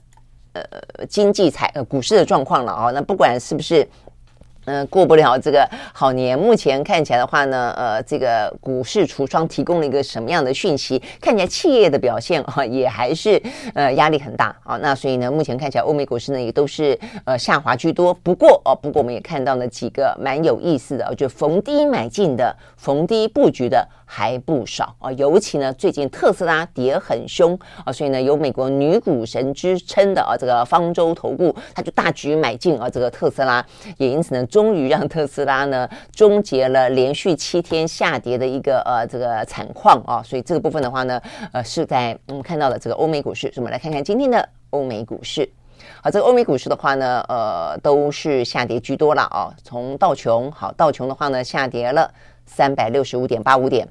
[0.53, 0.63] 呃
[1.07, 3.87] 经济财呃股市的状况了啊，那不管是不是。
[4.65, 6.37] 嗯、过不了这个好年。
[6.37, 11.01] 目前看起来的话呢，呃，这个股市橱窗提供了一个什么样的讯息？
[11.19, 13.41] 看起来企业的表现啊，也还是
[13.73, 14.77] 呃压力很大啊。
[14.77, 18.13] 那所以呢，目前看起来欧美股市呢也都是呃下滑居多。
[18.13, 23.87] 不过哦，不过我们也看到了几个蛮有意思的，就逢低买进的、逢低布局的。
[24.05, 24.95] 还不少。
[24.99, 27.57] 啊，尤其呢，最近特斯拉跌很凶。
[27.83, 33.65] 啊，所以呢，有美国女股神之称的啊，这个方舟投顾，他就大举买进啊，这个特斯拉，
[33.97, 40.01] 也因此呢，终于让特斯拉呢终结了连续七天下跌的一个呃这个惨况。
[40.05, 45.49] 啊，所以这个部分的话呢，呃是在我们看到的这个欧美股市，所以我们来看看今天的欧美股市。
[46.01, 49.23] 好，这个欧美股市的话呢，呃都是下跌居多了。
[49.23, 49.53] 啊。
[49.63, 52.09] 从道琼，好，道琼的话呢下跌了
[52.45, 53.87] 三百六十五点八五点，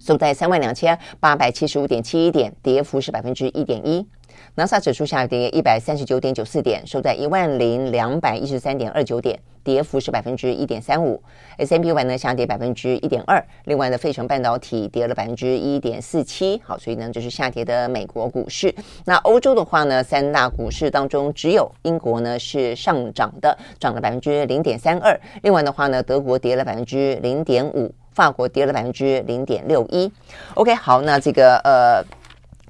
[0.00, 4.06] 收在三万两千八百七十五点七一点，跌幅是百分之一点一。
[4.54, 11.22] 纳斯达克指数下跌一百三十九点九四点，收在一万零两百一十三点二九点，跌幅是百分之一点三五。
[11.56, 16.60] S&P 500呢下跌百分之一点二，另外呢，费城半导体跌了百分之一点四七。
[16.66, 18.74] 好，所以呢，就是下跌的美国股市。
[19.06, 25.18] 那欧洲的话呢，三大股市当中只有英国呢是上涨的，涨了百分之零点三二。
[25.40, 30.12] 另外的话呢，德国跌了百分之零点五，法国跌了百分之零点六一。
[30.56, 32.04] OK，好，那这个呃。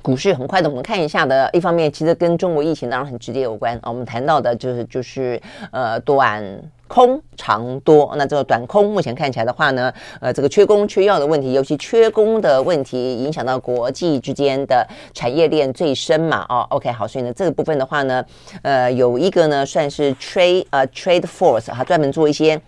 [0.02, 1.48] 股市很快的，我们看一下的。
[1.52, 3.88] 一方面，其实跟中国疫情当然很直接有关啊。
[3.88, 6.44] 我们谈到的就是就是呃短
[6.88, 8.12] 空长多。
[8.16, 14.84] 那这个短空目前看起来的话呢，呃这个缺工缺药的问题，尤其缺工的问题影响到国际之间的
[15.14, 16.44] 产业链最深嘛。
[16.48, 18.24] 哦，OK 好，所以呢这个部分的话呢，
[18.62, 22.60] 呃有一个呢算是 trade 呃 trade force，它专门做一些。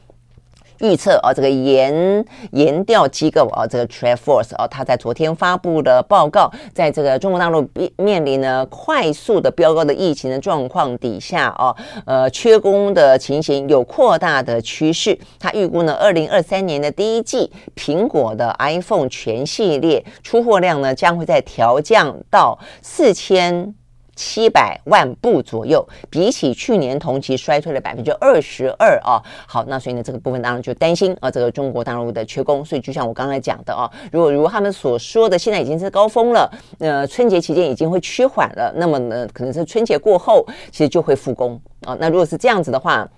[0.84, 7.66] 预测啊，这个研研调机构啊，这个 TrendForce 啊，他在昨天发布的报告，在这个中国大陆
[7.96, 15.18] 面临呢快速的飙高的疫情的状况底下哦，呃，缺工的情形有扩大的趋势。
[15.38, 23.74] 他预估呢，二零二三年的第一季，苹果的 iPhone 全系列出货量呢，将会在调降到四千。
[24.14, 29.22] 七百万部左右，比起去年同期衰退了百分之二十二啊。
[29.46, 32.64] 好，那所以呢，这个部分当然就担心啊，这个中国大陆的缺工。
[32.64, 41.96] 所以就像我刚才讲的啊，如果如果他们所说的现在已经是高峰了，呃，春节期间已经会趋缓了，那么呢，可能是春节过后其实就会复工啊。
[41.98, 43.08] 那如果是这样子的话，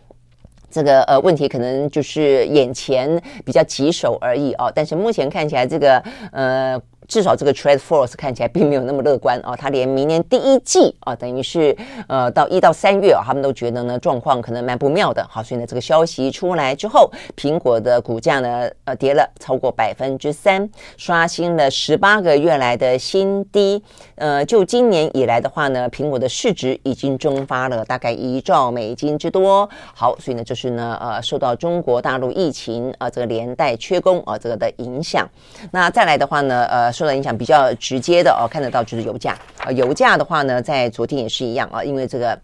[0.70, 4.70] 这个呃问题可能就是眼前比较棘手而已啊。
[4.74, 6.80] 但是目前看起来，这个呃。
[7.09, 11.77] 至少这个 TradeForce 看起来并没有那么乐观啊，他连明年第一季啊，等于是
[12.09, 15.27] 呃到一到三月啊，他们都觉得呢状况可能蛮不妙的。
[15.29, 23.83] 好，所以呢这个消息出来之后，苹果的股价呢呃跌了超过百分之三，刷新了十八个月来的新低。
[24.16, 29.68] 呃，就今年以来的话呢，苹果的市值已经蒸发了大概一兆美金之多。
[29.94, 35.29] 好，所以呢就是呢呃受到中国大陆疫情啊这个连带缺工啊这个的影响。
[35.70, 36.96] 那再来的话呢呃。
[36.96, 42.38] 受到影响比较直接的哦，看得到就是油价呃，油价的话呢，在昨天也是一样啊，因为这个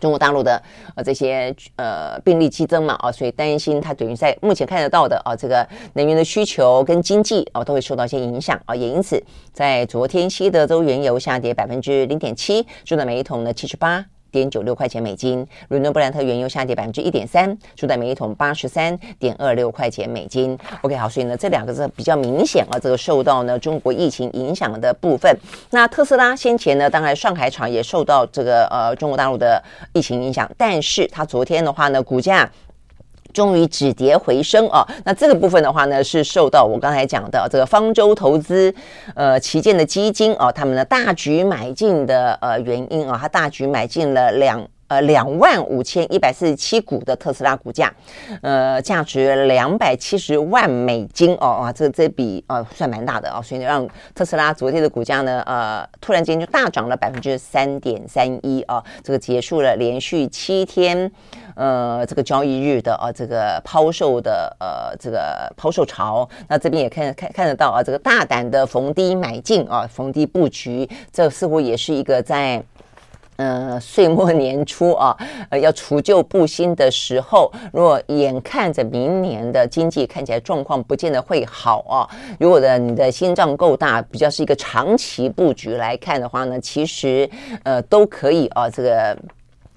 [0.00, 0.60] 中国大陆的
[0.96, 14.04] 呃这些呃病例激增嘛啊，所以担心它等于在目前看得到的啊，这个能源的需求跟经济啊都会受到一些影响啊，也因此在昨天西德州原油下跌百分之零点七，收在每一桶呢七十八。
[14.30, 20.58] 点九六块钱美金，伦敦布兰特原油下跌百分之一点三，收在每一桶八十三点二六块钱美金。
[20.82, 25.36] OK，好，所以呢，这两个是比较明显啊，这个受到呢中国疫情影响的部分。
[25.70, 29.62] 那特斯拉先前呢，当然上海厂也受到这个呃中国大陆的
[29.92, 32.50] 疫情影响，但是它昨天的话呢，股价。
[33.32, 34.86] 终于止跌回升啊！
[35.04, 38.72] 那这个部分的话呢，是受到我刚才讲的这个方舟投资
[39.14, 47.92] 呃旗舰的基金啊，他们的大举买进的呃原因啊，他大举买进了两呃两万五千一百四十七股的特斯拉股价，
[48.42, 61.10] 呃价值两百七十万美金哦啊，这这笔呃算蛮大的啊，所以让特斯拉昨天的股价呢呃突然间就大涨了百分之三点三一啊，这个结束了连续七天。
[61.60, 72.64] 呃，这个交易日的啊，这个抛售的呃，这个抛售潮，那这边也看看看得到啊，这个大胆的逢低买进啊，逢低布局，这似乎也是一个在
[73.36, 75.14] 呃岁末年初啊，
[75.50, 87.28] 呃要除旧布新的时候，如果眼看着明年的经济看起来状况不见得会好啊，如果的你的心脏够大，比较是一个长期布局来看的话呢，其实
[87.64, 89.14] 呃都可以啊，这个。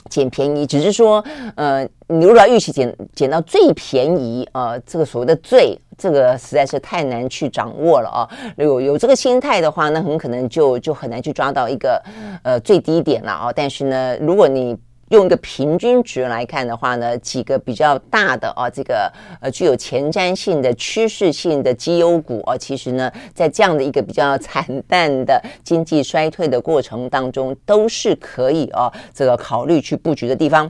[0.10, 1.24] 捡便宜，只是说，
[1.56, 8.30] 呃，你如果要预期捡捡到最便宜，呃，这个所谓的最，这个实在是太难去掌握了啊。
[8.58, 12.02] 有有这个心态的话，那很可能就就很难去抓到一个
[12.44, 13.52] 呃最低点了啊。
[13.56, 14.78] 但是呢，如果你
[15.14, 30.70] 用一个平均值来看的话呢，几个比较大的啊，这个呃具有前瞻性的趋势性的绩优股啊，其实呢，在这样的一个比较惨淡的经济衰退的过程当中，都是可以啊，这个考虑去布局的地方。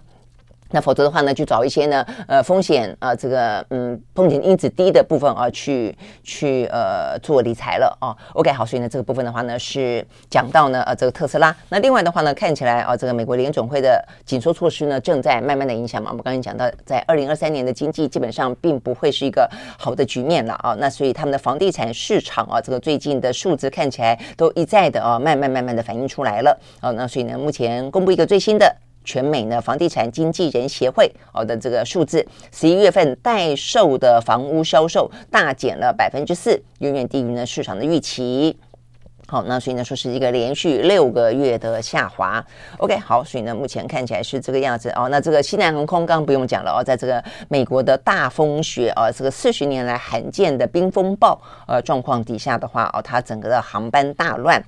[0.74, 8.10] 那否则的话呢，就找一些呢，呃，风险啊、这个嗯，风险因子低的部分啊，去去呃做理财了啊。
[8.34, 11.56] OK，好，所以呢，这个部分的话呢，是讲到呢，呃，这个特斯拉。
[11.70, 16.10] 那另外的话呢，看起来啊，这个美国联准会的紧缩措施呢，正在慢慢的影响嘛。
[16.10, 20.76] 我们刚才讲到，在二零二三年的经济基本上并不会是一个好的局面了啊。
[20.80, 26.90] 那所以他们的房地产市场啊，这个最近的数字看起来都一再的啊，慢慢慢慢的反映出来了啊。
[26.90, 28.76] 那所以呢，目前公布一个最新的。
[29.04, 38.58] 全美呢房地产经纪人协会哦的这个数字，十一月份待售的房屋销售大减了百分之四，远远低于呢市场的预期。
[39.26, 42.46] 好，那所以呢，说是一个连续六个月的下滑。
[42.78, 45.08] OK，好，所以呢，目前看起来是这个样子哦。
[45.10, 54.62] 那这个西南航空刚不用讲了哦，在这个美国的大风雪啊，这个四十年来罕见的冰风暴呃状况底下的话哦，它整个的航班大乱，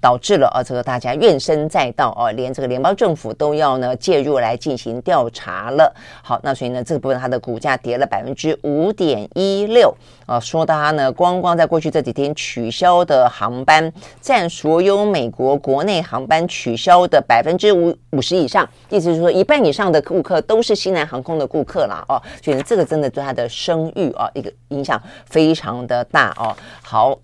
[0.00, 5.94] 导致了呃这个大家怨声载道哦，连这个联邦政府都要呢介入来进行调查了。
[6.22, 9.94] 好，那所以呢，这部分它的股价跌了百分之五点一六
[10.30, 13.92] 啊，说它呢，光光在过去这几天取消的航班。
[14.20, 26.54] 占所有美国国内航班取消的百分之五五十以上，意思是说一半以上的顾客都是西南航空的顾客啦哦，所以这个真的对他的声誉啊一个影响非常的大哦。
[26.80, 27.18] 好，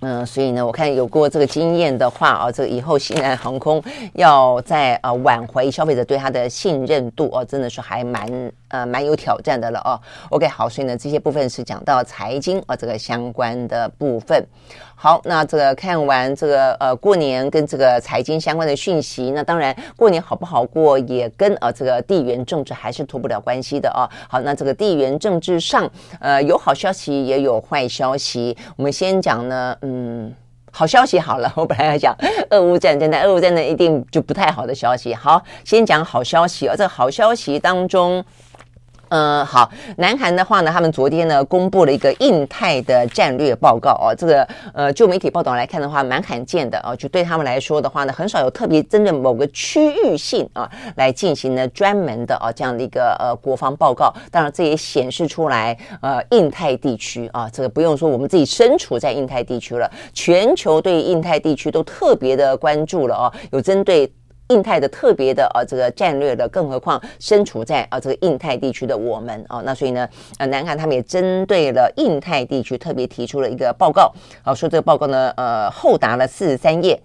[0.00, 3.82] 嗯、所以呢，我看有过这个经验的话啊，这个以后西南航空
[4.14, 8.52] 要在啊挽回消费者对它的信任度哦，真的是还蛮。
[8.68, 9.94] 呃，蛮有挑战的了哦。
[10.28, 14.44] OK，好，所以呢，这些部分是讲到财经啊、这个相关的部分。
[15.06, 24.02] 好，那这个看完这个呃过年跟这个财经相关的讯息，那当然过年好不好过也跟呃这个地缘政治还是脱不了关系的哦。
[24.28, 25.88] 好，那这个地缘政治上
[26.18, 28.56] 呃有好消息也有坏消息。
[28.74, 30.34] 我们先讲呢，嗯，
[30.72, 31.48] 好消息好了。
[31.54, 32.12] 我本来要讲
[32.50, 35.14] 俄乌战争，但俄乌战争一定就不太好的消息。
[35.14, 36.74] 好，先讲好消息哦。
[36.76, 38.24] 这好消息当中。
[39.08, 54.12] 嗯，好，南韩的话呢，他们昨天呢公布了一个印太的战略报告哦，这个呃，就媒体报道来看的话，蛮罕见的哦，就对他们来说的话呢，很少有特别针对某个区域性啊来进行呢专门的啊这样的一个呃国防报告。
[54.30, 64.10] 当然，这也显示出来呃，印太地区啊，这个不用说，我们自己身处在印太地区了，全球对印太地区都特别的关注了哦，有针对。
[64.48, 74.12] 印太的特别的呃，这个战略的，更何况身处在啊这个印太地区的我们啊，那所以呢，呃，南韩他们也针对了印太地区特别提出了一个报告，
[74.44, 77.00] 啊，说这个报告呢，呃，厚达了四十三页。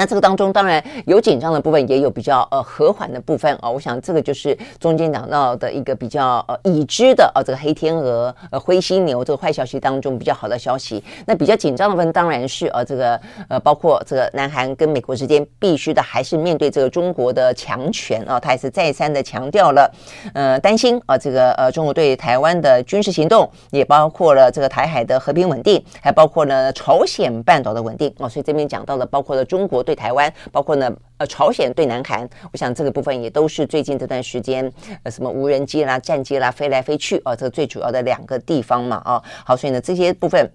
[0.00, 11.04] 那这个当中当然有紧张的部分，也有比较呃和缓的部分啊、我想这个就是中间讲到的一个比较呃已知的呃这个黑天鹅呃灰犀牛这个坏消息当中比较好的消息。
[11.26, 19.92] 那比较紧张的部分当然是呃这个呃包括这个南韩跟美国之间必须的还是面对这个中国的强权啊，他也是再三的强调了
[20.32, 28.26] 呃担心啊这个呃中国对台湾的军事行动，也包括了这个台海的和平稳定，还包括了朝鲜半岛的稳定啊。
[28.26, 30.88] 所以这边讲到了包括了中国对对台湾，包括呢，
[31.18, 34.72] 呃，朝鲜对南韩，我想这个部分也都是最近这段时间，
[35.02, 40.48] 呃，什么无人机啦、战机啦飞来飞去，哦，这个最主要的两个地方嘛，啊，好，所以呢，这些部分。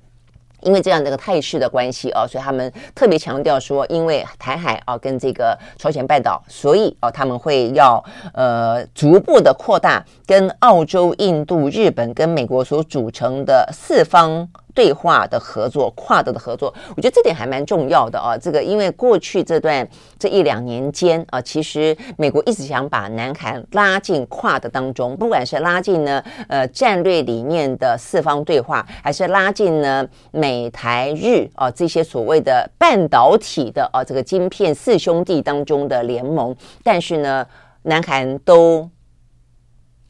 [0.62, 16.72] 因为这样的一个态势的关系啊，所以他们特别强调说，因为台海啊跟这个朝鲜半岛，所以啊他们会要呃逐步的扩大跟澳洲、印度、日本跟美国所组成的四方对话的合作、跨的的合作。
[16.96, 18.38] 我觉得这点还蛮重要的啊。
[18.38, 19.88] 这个因为过去这段
[20.20, 30.70] 这一两年间啊，其实美国一直想把南韩拉进跨的当中，不管是拉进呢呃战略里面的四方对话，还是拉进呢美。
[30.76, 36.54] 台日啊，这些所谓的半导体的啊，这个晶片四兄弟当中的联盟，
[36.84, 37.48] 但是呢，
[37.84, 38.90] 南韩都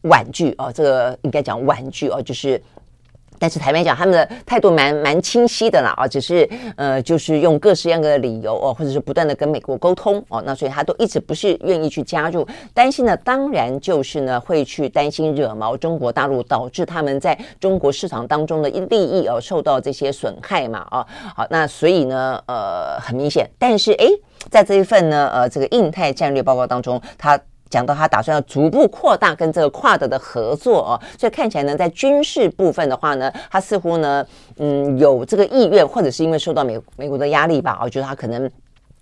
[0.04, 2.60] 婉拒啊，这个应该讲婉拒啊，就是。
[3.40, 21.06] 但是台湾讲他们的态度蛮蛮清晰的啦啊，只是呃就是用各式各样的理由哦，或者是不断的跟美国沟通哦，那所以他都一直不是愿意去加入，担心呢，当然就是呢会去担心惹毛中国大陆，导致他们在中国市场当中的利益而受到这些损害嘛啊，
[21.36, 24.10] 好，那所以呢呃很明显，但是诶，
[24.50, 27.40] 在这一份呢呃这个印太战略报告当中，他。
[27.76, 34.26] 讲到他打算要逐步扩大跟这个跨的的合作哦，所以看起来呢，在军事部分的话呢，他似乎呢，
[34.60, 38.50] 嗯，有这个意愿，或者是因为受到美美国的压力吧，我觉得他可能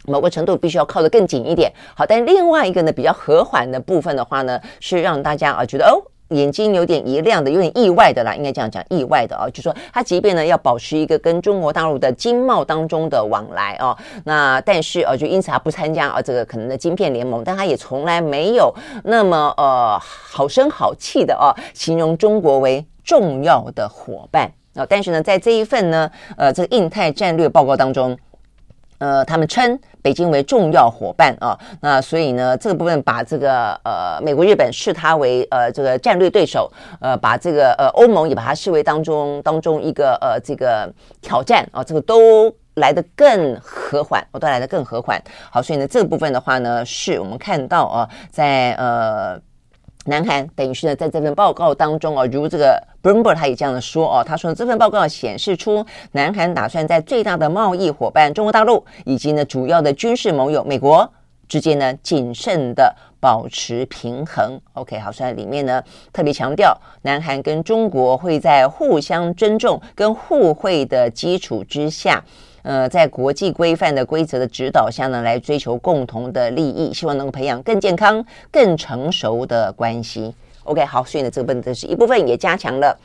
[0.08, 1.72] 某个程度必须要靠得更紧一点。
[1.96, 6.02] 好，但另外一个呢，比较和缓的部分的话呢，是让大家啊觉得哦。
[6.34, 18.74] 眼睛有点一亮的，有点意外的啦，应该这样讲，意外的啊，就说他即便呢要保持一个跟中国大陆的经贸当中的往来哦，那但是呃，就因此他不参加啊这个可能的晶片联盟，但他也从来没有
[19.04, 28.18] 那么呃好声好气的哦形容中国为重要的伙伴啊，但是呢，在这一份呢呃这个印太战略报告当中。
[29.00, 40.88] 呃，他们称北京为重要伙伴啊，那所以呢，这个部分把这个呃美国、日本视他为呃这个战略对手，呃，把这个呃欧盟也把它视为当中当中一个呃这个
[41.22, 45.20] 挑战啊，这个都来得更和缓，我都来得更和缓。
[45.50, 49.42] 好，所以呢，这个部分的话呢，是我们看到啊，在呃。
[50.06, 61.08] 南韩等于是呢，在这份报告当中啊，如这个 Bloomberg 他也这样的说哦，他说这份报告显示出南韩打算在最大的贸易伙伴中国大陆以及呢主要的军事盟友美国
[61.50, 64.58] 之间呢谨慎的保持平衡。
[64.74, 65.84] OK，好，所以里面呢
[66.14, 72.24] 特别强调，南韩跟中国会在互相尊重跟互惠的基础之下。
[72.64, 80.34] 呃，在国际规范的规则的指导下呢，来追求共同的利益，希望能够培养更健康、更成熟的关系。
[80.64, 82.98] OK，好，所以呢，这个部分是一部分也加强了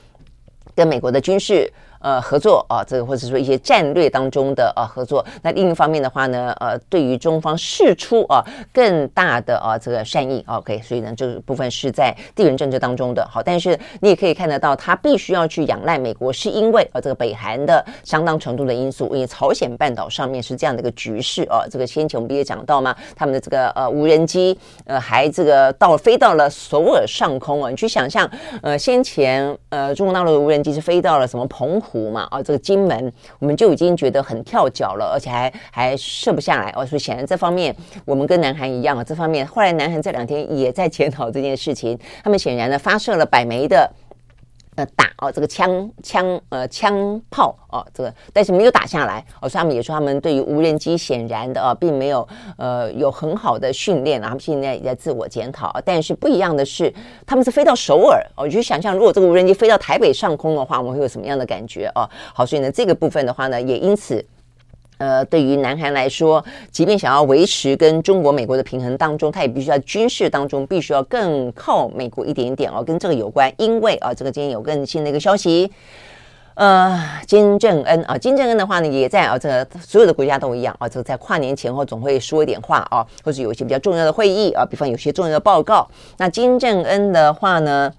[0.74, 1.70] 跟美国的军事。
[2.00, 5.24] 呃，合作啊，这个或者说一些战略当中的呃合作。
[5.42, 13.26] 那另一方面的话呢，呃，对于中方释出啊更大的啊这个善意，OK，所以呢，这个部分是在地缘政治当中的。
[13.28, 21.64] 好，但是你也可以看得到，他必须要去仰赖美国，是因为呃这个北韩的相当程度的因素，因为朝鲜半岛上面是这样的一个局势啊。
[21.68, 22.94] 这个先前我们不也讲到吗？
[23.16, 28.30] 他们的这个呃无人机呃还这个到飞到了首尔上空啊，你去想象
[28.62, 31.87] 呃先前呃中国大陆的无人机是飞到了什么澎湖。
[31.88, 37.74] 湖嘛，哦，这个金门，我们就已经觉得很跳脚了，而且还还射不下来哦，所以显然这方面
[38.04, 43.90] 我们跟南韩一样啊，这方面后来南韩这两天也在检讨这件事情，他们显然呢发射了百枚的。
[44.78, 52.26] 呃，打哦，这个枪枪呃枪炮哦，这个但是没有打下来哦，所以他们也说他们对于无人机显然的啊，并没有
[52.56, 55.74] 呃有很好的训练啊，他们现在也在自我检讨。
[55.84, 56.94] 但是不一样的是，
[57.26, 62.08] 他们是飞到首尔哦，我就想象如果这个无人机飞到台北上空的话，我们会有什么样的感觉哦？
[62.32, 64.24] 好，所以呢，这个部分的话呢，也因此。
[64.98, 73.52] 呃，对于南韩来说，即便想要维持跟中国、美国的平衡当中，他也必须在军事当中必须要更靠美国一点点哦，跟这个有关。
[73.58, 75.70] 因为啊，这个今天有更新的一个消息，
[76.54, 85.88] 呃，金正恩啊，金正恩的话呢，也在啊，这个所有的国家都一样啊，这个在跨年前后总会说一点话啊，或者有一些比较重要的会议啊，比方有些重要的报告。
[86.16, 87.92] 那金正恩的话呢？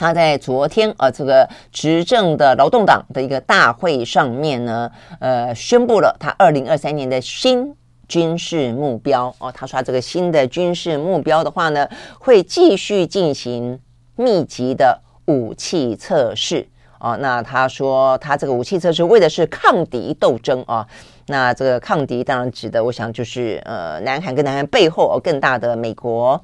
[0.00, 7.76] 他在昨天啊，这个执政的劳动党的一个大会上面呢，呃，宣布了他二零二三年的新
[8.08, 9.52] 军事目标哦。
[9.52, 11.86] 他说这个新的军事目标的话呢，
[12.18, 13.78] 会继续进行
[14.16, 16.66] 密集的武器测试
[16.98, 17.18] 哦。
[17.20, 20.88] 那他说他这个武器测试为的是抗敌斗争啊。
[21.26, 26.42] 那这个抗敌当然指的，我想就是呃，南韩跟南韩背后更大的美国。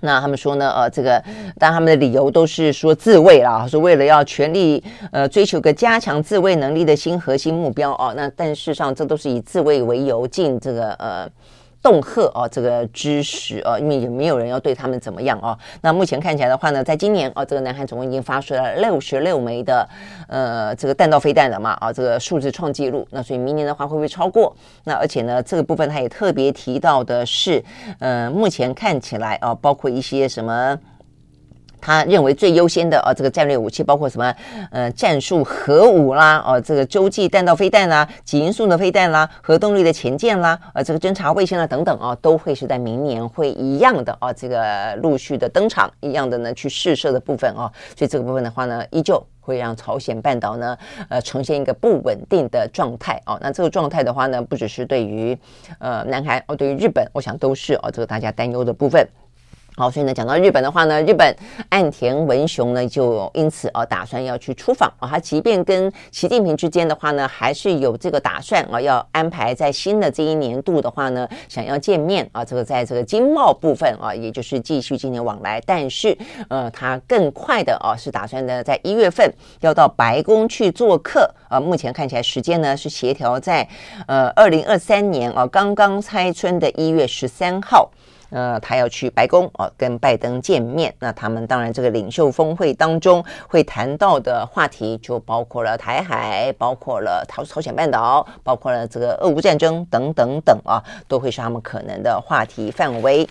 [0.00, 1.22] 那他们说呢，呃，这个
[1.58, 4.82] 但他们的理由都是说自卫啦，说为了要全力
[5.12, 8.12] 呃追求个加强自卫能力的新核心目标哦。
[8.16, 11.28] 那但事实上，这都是以自卫为由进这个呃。
[11.86, 15.56] 恫吓哦，这个知识哦，因为也没有人要对他们怎么样哦。
[15.82, 19.88] 那目前看起来的话呢，在今年哦，这个南韩总共已经发射了六十六枚的
[20.26, 23.06] 呃这个弹道飞弹了嘛啊，这个数字创纪录。
[23.10, 24.52] 那所以明年的话会不会超过？
[24.82, 27.62] 那而且呢，这个部分他也特别提到的是，
[28.00, 30.76] 呃，目前看起来啊，包括一些什么。
[31.86, 34.34] 他认为最优先的啊，这个战略武器包括什么？
[34.72, 50.76] 呃，战术核武啦，哦、啊，这个洲际弹道飞弹啦，极音速的飞弹啦，核动力的潜舰啦，呃、啊，这个侦察卫星啦等等啊，都会是在明年会一样的啊，这个陆续的登场，一样的呢去试射的部分啊，所以这个部分的话呢，依旧会让朝鲜半岛呢，
[51.08, 53.38] 呃，呈现一个不稳定的状态啊。
[53.40, 55.38] 那这个状态的话呢，不只是对于
[55.78, 59.06] 呃南韩哦，对于日本，我想都是哦，这个大家担忧的部分。
[59.78, 61.36] 好，所以呢，讲到日本的话呢，日本
[61.68, 76.16] 岸田文雄呢就因此啊打算要去出访啊，他即便跟习近平之间的话呢，还是有这个打算啊，要安排在新的这一年度的话呢，想要见面啊，这个在这个经贸部分啊，也就是继续进行往来，但是
[76.48, 83.68] 呃，他更快的啊是打算呢在一月份要到白宫去做客啊，目前看起来时间呢是协调在
[84.06, 87.90] 呃二零二三年啊刚刚开春的一月十三号。
[88.30, 90.92] 呃，他要去白宫哦，跟拜登见面。
[90.98, 103.28] 那他们当然这个领袖峰会当中会谈到的话题，就包括了台海，包括了朝朝鲜半岛，包括了这个俄乌战争等等等啊，都会是他们可能的话题范围。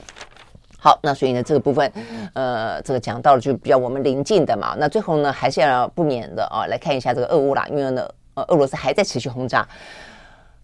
[0.78, 1.92] 好，那所以呢，这个部分，
[2.34, 4.76] 呃，这个讲到了就比较我们临近的嘛。
[4.78, 9.68] 那最后呢，还是要不免的啊，来看一下这个俄乌啦，因为呢，呃，俄罗斯还在持续轰炸，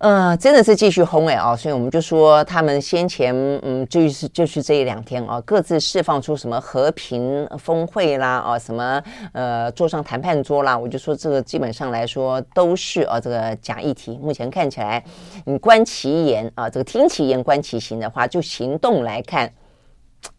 [0.01, 8.99] 呃，真的是继续轰哎啊，所以我们就说他们先前嗯，就是就是这一两天啊，各自释放出什么和平峰会啦啊，什么
[9.31, 14.17] 呃，坐上谈判桌啦，我就说这个基本上来说都是啊，这个假议题。
[14.19, 15.03] 目前看起来，
[15.45, 19.53] 你观其言啊，这个听其言观其行的话，就行动来看。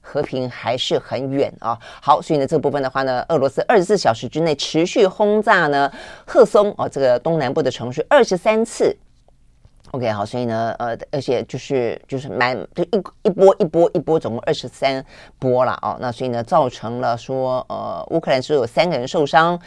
[0.00, 1.78] 和平还是很远啊。
[2.00, 5.88] 好，所以呢，这部分的话呢，俄罗斯二十四小时之内持续轰炸呢，
[6.26, 8.96] 赫松哦，这个东南部的城市二十三次。
[9.92, 15.04] OK，好，所以呢，呃，而且就是就是蛮就一一波一波一波，总共二十三
[15.38, 15.98] 波了哦。
[16.00, 19.60] 那所以呢，造成了说，呃，乌克兰是有三个人受伤。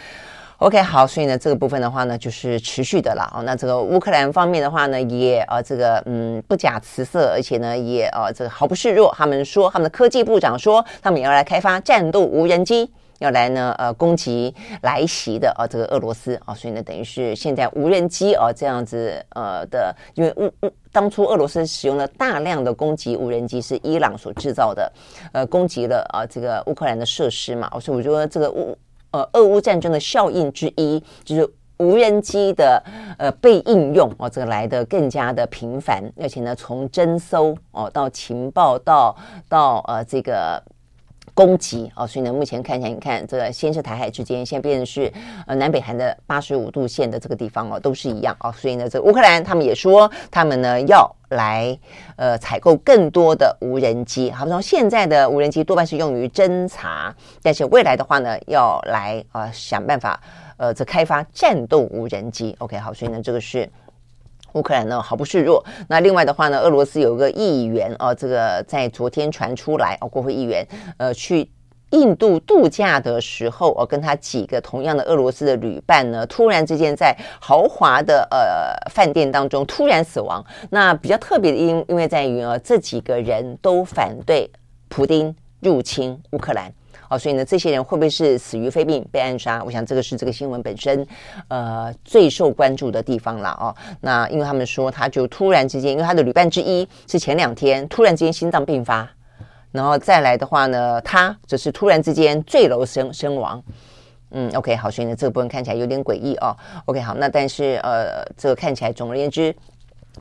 [0.57, 3.43] OK，好，所以呢，这个部分的话呢，就是持续的了哦。
[3.43, 9.13] 那这个乌克兰方面的话呢，也呃，这个嗯，不假辞色，而且呢，也呃，这个毫不示弱。
[9.15, 12.89] 他们说，他们的科技部长说，他们也要来开发战斗无人机，
[13.19, 16.53] 要来呢，呃，攻击来袭的啊，这个俄罗斯啊。
[16.53, 24.91] 所以呢，等于是现在无人机啊这样子呃的，因为乌乌当初俄罗斯使用了大量的攻击无人机，是伊朗所制造的，
[25.33, 27.69] 呃，攻击了啊这个乌克兰的设施嘛。
[27.79, 28.77] 所以我觉得这个乌。
[29.11, 32.83] 呃，俄乌战争的效应之一就是无人机的
[33.17, 39.15] 呃被应用哦，这个来的更加的频繁，而且呢，从侦搜哦到情报到
[39.47, 40.61] 到呃这个
[41.35, 45.13] 攻击哦，所以呢，目前看起来，你看这个先是台海之间，现在变成是
[45.45, 51.15] 呃南北韩的八十五度线的这个地方哦，都是一样哦，所以呢，这乌克兰他们也说，他们呢要。
[51.29, 51.77] 来，
[52.17, 54.29] 呃，采购更多的无人机。
[54.29, 60.21] 好，从现在的无人机多半是用于侦察，但是未来的话呢，要来啊、呃、想办法，
[60.57, 62.55] 呃，这开发战斗无人机。
[62.59, 63.67] OK，好，所以呢，这个是
[64.55, 65.63] 乌克兰呢毫不示弱。
[65.87, 71.49] 那另外的话呢，俄罗斯有个议员哦、这个在昨天传出来哦，国会议员呃去。
[71.91, 80.43] 印度度假的时候，我跟他几个同样的俄罗斯的旅伴呢，突然之间在豪华的呃饭店当中突然死亡。
[80.71, 84.49] 那比较特别的因因为在于呃，这几个人都反对
[84.89, 86.73] 普丁入侵乌克兰
[87.09, 89.63] 哦，所以呢，这些人会不会是死于非命被暗杀？
[89.63, 91.05] 我想这个是这个新闻本身
[91.47, 93.75] 呃最受关注的地方了哦。
[94.01, 99.09] 那因为他们说，他就突然之间，因为他的旅伴之一是前两天突然之间心脏病发。
[99.71, 103.61] 然后再来的话呢，他只是突然之间坠楼身身亡。
[104.31, 106.55] 嗯，OK，好，所以呢，这个部分看起来有点诡异哦。
[106.85, 109.55] OK，好，那但是呃，这个看起来总而言之。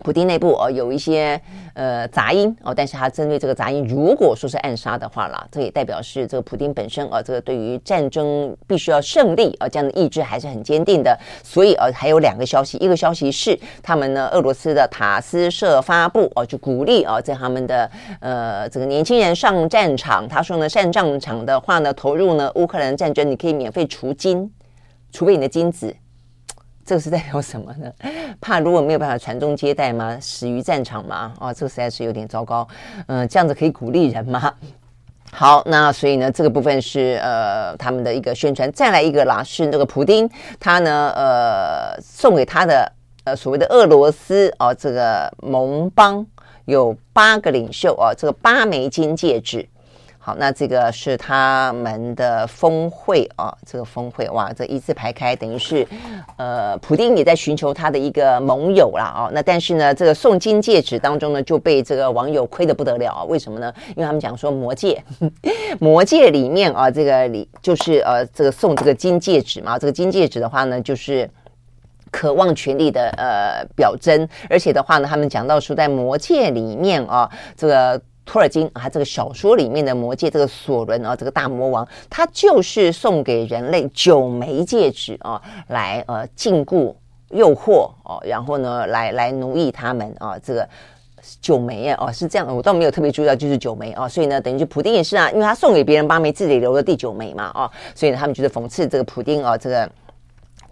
[0.03, 1.41] 普丁内部哦有一些
[1.75, 11.17] 呃杂音哦，但是他针对这个杂音，如果说是暗杀的话啦，这也代表是这个普丁本身啊，这个对于战争必须要胜利啊这样的意志还是很坚定的。
[11.43, 17.91] 所以呃还有两个消息，一个消息是他们呢俄罗斯的塔斯社发布哦，就鼓励啊在他们的
[18.21, 20.29] 呃这个年轻人上战场。
[20.29, 24.51] 他说呢上战场的话呢投入呢乌克兰战争，你可以免费除金，
[25.13, 25.95] 除非你的精子。
[26.85, 27.91] 这个是代表什么呢？
[28.41, 30.19] 怕如果没有办法传宗接代吗？
[30.21, 31.33] 死于战场吗？
[31.41, 32.67] 哦，这个实在是有点糟糕。
[33.07, 34.53] 嗯、呃，这样子可以鼓励人吗？
[35.33, 38.71] 好，那所以呢，这个部分是呃他们的一个宣传。
[38.71, 40.31] 再来一个啦，是那个普丁，
[40.61, 42.93] 他呢呃送给他的
[43.25, 46.25] 呃所谓的俄罗斯哦、这个盟邦
[46.67, 49.69] 有八个领袖哦、这个八枚金戒指。
[50.27, 55.87] 好，那这个是他们的峰会啊，这个峰会哇，这一字排开，等于是，
[56.39, 59.29] 呃，普丁也在寻求他的一个盟友啦啊。
[59.35, 63.25] 那但是呢，这个送金戒指当中呢，就被这个网友亏得不得了啊。
[63.25, 63.71] 为什么呢？
[63.89, 65.05] 因为他们讲说魔戒，
[65.79, 69.79] 魔戒里面啊，这个里就是呃，这个送这个金戒指嘛。
[69.79, 71.29] 这个金戒指的话呢，就是
[72.11, 78.01] 渴望权力的呃表征，而且的话呢，他们讲到说在魔戒里面啊，这个。
[78.25, 86.95] 托尔金啊，这个小说里面的魔戒，这个索伦啊，这个大魔王，他就是送给人类九枚戒指啊，来呃禁锢、
[87.31, 90.69] 诱惑哦，然后呢，来来奴役他们啊，这个
[91.41, 99.91] 九枚啊，哦是这样，我倒没有特别注意到，就是九枚啊，所以呢，等于就普丁也是啊，因为他送给别人八枚，自己留了第九枚嘛啊，所以呢，他们就是讽刺这个普丁啊，这个。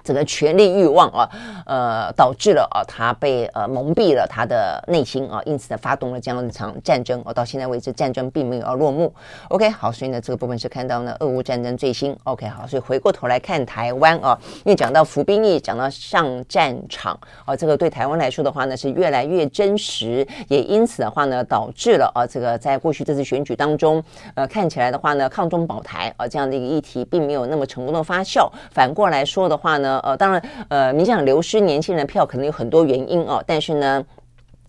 [0.03, 1.29] 整个权力欲望啊，
[1.67, 7.23] 呃，导致了啊，他被呃蒙蔽了他的内心啊，因此呢，发动了这样一场战争。
[7.25, 9.13] 哦，到现在为止，战争并没有要落幕。
[9.49, 12.17] OK，好，所以呢，这个部分是看到呢，俄乌战争最新。
[12.25, 24.03] OK，好，所以回过头来看台湾啊，因为讲到服兵役，讲到上战场啊，这个对台湾来说的话呢，是越来越真实，也因此的话呢，导致了啊，这个在过去这次选举当中，
[24.35, 28.49] 呃，看起来的话呢，抗中保台啊这样的一个议题，并没有那么成功的发酵。
[28.71, 34.05] 反过来说的话呢，呃呃，当然，呃，民进党流失年轻人票可能有很多原因哦，但是呢，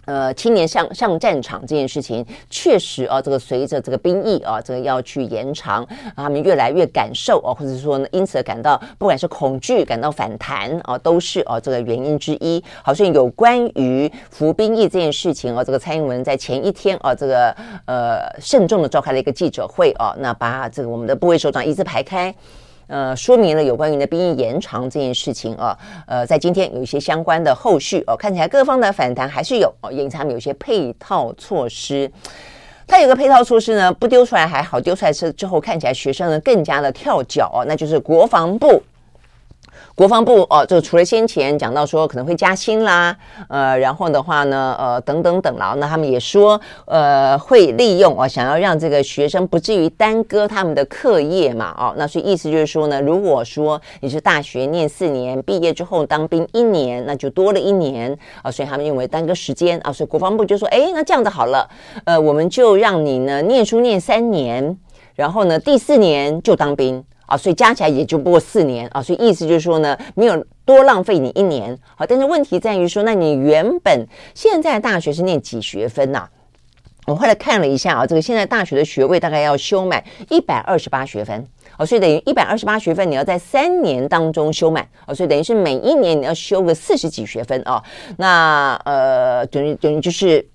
[0.05, 12.61] 呃，青年上上战场这件事情，确实啊，这个随着这个兵役啊，这个要去延长，他们越来越感受啊，或者说呢，因此感到不管是恐惧，感到反弹啊，都是啊这个原因之一。
[12.83, 17.55] 好，像有关于服兵役这件事情啊，这个蔡英文在前一天啊，这个
[17.85, 22.33] 呃慎重的召开了一个记者会啊，那把这个我们的部位首长一字排开。
[22.87, 25.77] 呃，说明了有关于的兵役延长这件事情啊，
[26.07, 32.11] 呃，在今天有一些相关的后续哦，看起来各方的反弹还是有哦，隐藏有些配套措施，
[32.85, 38.81] 它有个配套措施呢，不丢出来还好，丢出来之之后看起来学生呢更加的跳脚哦，那就是国防部。
[39.95, 43.15] 国防部哦，就除了先前讲到说可能会加薪啦，
[43.47, 61.69] 呃，然后的话呢，呃，等等等啦，那他们也说，呃，会利用哦，想要让这个学生不至于耽搁他们的课业嘛，哦，那所以意思就是说呢，如果说你是大学念四年，毕业之后当兵一年，那就多了一年啊，所以他们认为耽搁时间啊，所以国防部就说，哎，那这样子好了，
[62.05, 64.75] 呃，我们就让你呢念书念三年，
[65.13, 67.05] 然后呢第四年就当兵。
[67.25, 71.77] 啊，所以加起来也就不过四年啊，所以意思就是说呢，没有多浪费你一年。
[71.95, 76.27] 好，但是问题在于说，那你原本现在大学是念几学分呐？
[77.05, 81.45] 我后来看了一下啊，这个现在大学的学位大概要修满一百二十八学分，
[81.77, 87.83] 哦，所以等于一百二十八学分你要在三年当中修满，哦，所以等于是每一年你要修个四十几学分啊。
[88.17, 90.47] 那呃，等于等于就是。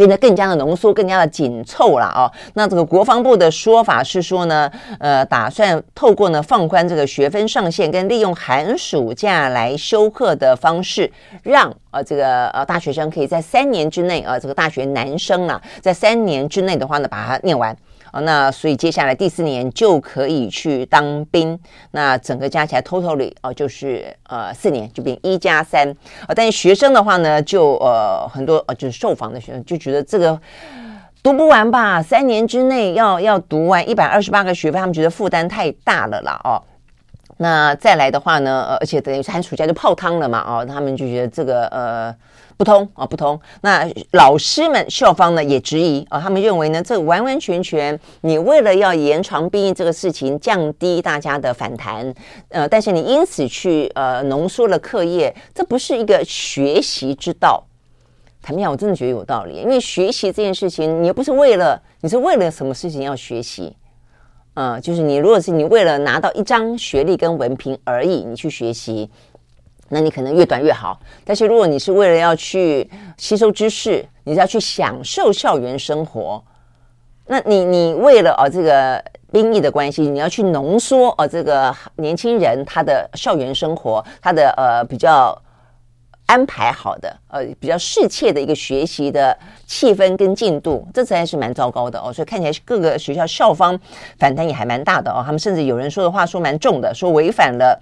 [0.00, 2.24] 变得更加的浓缩，更加的紧凑了哦。
[2.54, 17.76] 那这个国防部的说法是说呢，呃，打算透过呢放宽这个学分上限，跟利用寒暑假来休课的方式，让呃这个呃大学生可以在三年之内，呃，这个大学男生啊，在三年之内的话呢，把它念完。
[18.12, 21.58] 哦，那所以接下来第四年就可以去当兵，
[21.92, 25.88] 那整个加起来 totally 哦，就是呃四年就变一加三
[26.26, 26.34] 啊。
[26.34, 30.40] 但是学生的话呢，就呃很多呃就是受访的学生就觉得这个
[31.22, 36.62] 读不完吧，三年之内要要读完一百二十八个学分，他们觉得负担太大了啦哦。
[37.36, 42.14] 那再来的话呢，呃，而且等于寒暑假就泡汤了嘛哦，他们就觉得这个呃。
[42.60, 43.40] 不通啊，不通。
[43.62, 52.14] 那老师们、校方呢也质疑啊，他们认为呢，这完完全全你为了要延长兵役这个事情，降低大家的反弹，
[52.50, 57.64] 呃，但是你因此去呃浓缩了课业，这不是一个学习之道。
[58.42, 63.74] 坦白讲，我真的觉得有道理，因为学习这件事情，你又不是为了，你是为了什么事情要学习？
[64.52, 69.08] 嗯、呃，就是你如果是你为了拿到一张学历跟文凭而已，你去学习。
[69.92, 76.40] 那你可能越短越好，但是如果你是为了要去吸收知识，你是要去享受校园生活，
[77.26, 85.36] 那你你为了啊这个兵役的关系，你要去浓缩啊这个年轻人他的校园生活，他的呃比较
[86.26, 89.36] 安排好的呃比较适切的一个学习的
[89.66, 92.12] 气氛跟进度，这实在是蛮糟糕的哦。
[92.12, 93.76] 所以看起来各个学校校方
[94.20, 97.76] 反弹也还蛮大的哦，他们甚至有人说的话说蛮重的，说违反了。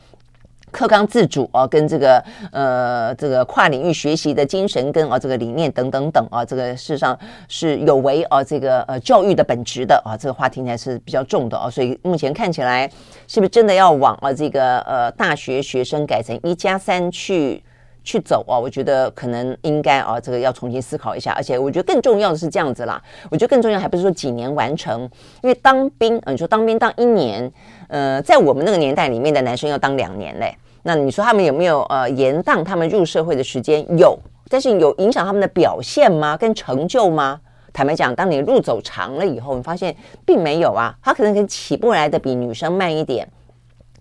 [0.72, 12.90] 课纲自主啊，跟这个呃这个跨领域学习的精神跟啊这个理念等等等啊，这个事实上是有违啊这个呃教育的本质的啊，这个话听起来是比较重的啊，所以目前看起来
[13.26, 17.62] 是不是真的要往啊这个呃大学学生改成一加三去
[18.02, 18.58] 去走啊？
[18.58, 25.02] 我觉得可能应该啊这个要重新思考一下，而且我觉得更重要的是这样子啦，我觉得更重要还不是说几年完成，
[25.42, 27.52] 因为当兵，你说当兵当一年。
[27.90, 33.82] 呃，在我们那个年代里面的男生要当两年嘞，那你说他们有没有呃延宕他们入社会的时间？
[33.96, 34.14] 有，
[34.50, 36.36] 但是有影响他们的表现吗？
[36.36, 37.40] 跟成就吗？
[37.72, 39.96] 坦白讲，当你路走长了以后，你发现
[40.26, 43.26] 并没有啊，他可能可以起步来的比女生慢一点。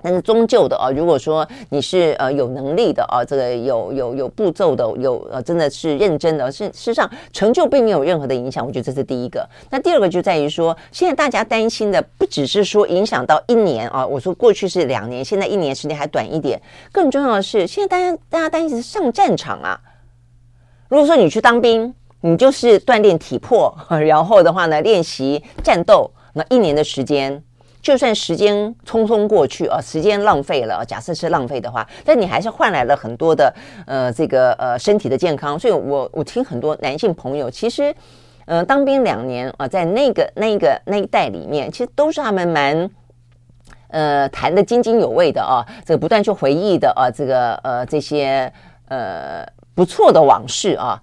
[0.08, 8.66] 但是终究的啊，如果说你是呃有能力的啊，这个有有有步骤的，有呃真的是认真的，是事实上成就并没有任何的影响。
[8.66, 9.46] 我觉得这是第一个。
[9.70, 16.58] 那第二个就在于说，现在大家担心的不只是说影响到一年啊，我说过去是两年，现在一年时间还短一点。
[16.94, 19.78] 更重要的是，现在大家大家担心是上战场啊。
[20.88, 27.44] 如果说你去当兵，你就是锻炼体魄，然后的话呢，练习战斗，那一年的时间。
[27.88, 28.54] 就算时间
[28.86, 33.54] 匆匆过去啊，时间浪费了，假设是浪费的话，但你还是换来了很多的
[33.86, 35.58] 呃这个呃身体的健康。
[35.58, 37.96] 所以我我听很多男性朋友，其实
[38.46, 42.90] 呃当兵两年啊，在那个那个那一代里面，其实都是他们蛮
[43.88, 48.52] 呃谈得津津有味的啊，这个不断去回忆的啊，这个呃这些
[48.90, 51.02] 呃不错的往事啊。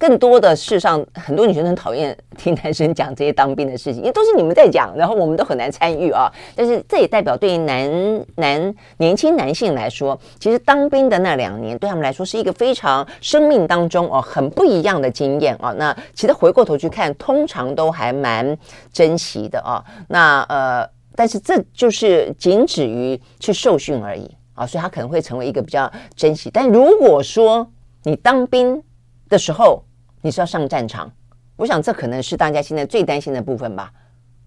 [0.00, 6.32] 更多的事上，很多女生很讨厌听男生讲这些当兵的事情，因为都是你们在讲，然后我们都很难参与啊。
[6.56, 15.70] 但是这也代表对于男男年轻男性来说，其实当兵的那两年对他们来说是一个非常生命当中哦很不一样的经验哦。
[15.74, 18.56] 那其实回过头去看，通常都还蛮
[18.90, 19.84] 珍惜的啊。
[20.08, 26.48] 那呃，但是这就是仅止于去受训而已啊，所以他可能会成为一个比较珍惜。
[26.50, 27.70] 但如果说
[28.04, 28.82] 你当兵
[29.28, 29.84] 的时候，
[30.22, 31.10] 你是要上战场，
[31.56, 33.90] 我想这可能是大家现在最担心的部分吧，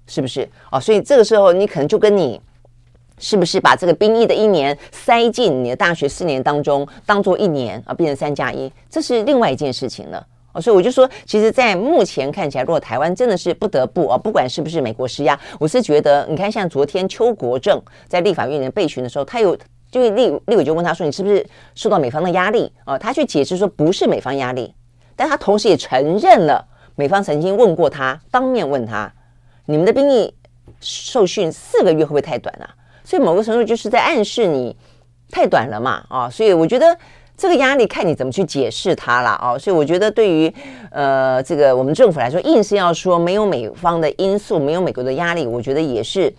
[0.07, 0.47] 是不是？
[0.71, 2.39] 哦，所以这个时候你可能就跟你
[3.19, 10.25] 是不是把这个兵役的一年塞进你的大学四年当中，当做一年啊，变成三加一，这是另外一件事情了。
[10.53, 19.57] 哦，所以我就说，其实，在目前看起来，如果台湾真的是不得不啊，不管是不是美国施压，我是觉得，你看，像昨天邱国正在立法院里备询的时候，他有
[19.89, 21.43] 就立立委就问他说，你是不是
[21.73, 22.95] 受到美方的压力啊？
[22.99, 24.71] 他去解释说，不是美方压力。
[25.15, 29.11] 但他同时也承认了，美方曾经问过他，当面问他，
[29.65, 30.33] 你们的兵役
[30.79, 32.69] 受训四个月会不会太短啊？
[33.03, 34.75] 所以某个程度就是在暗示你
[35.31, 36.97] 太短了嘛，啊，所以我觉得
[37.35, 39.57] 这个压力看你怎么去解释它了啊。
[39.57, 40.53] 所以我觉得对于
[40.91, 46.33] 呃这个我们政府来说，硬是要说没有美方的因素，没有美国的压力，我觉得也是。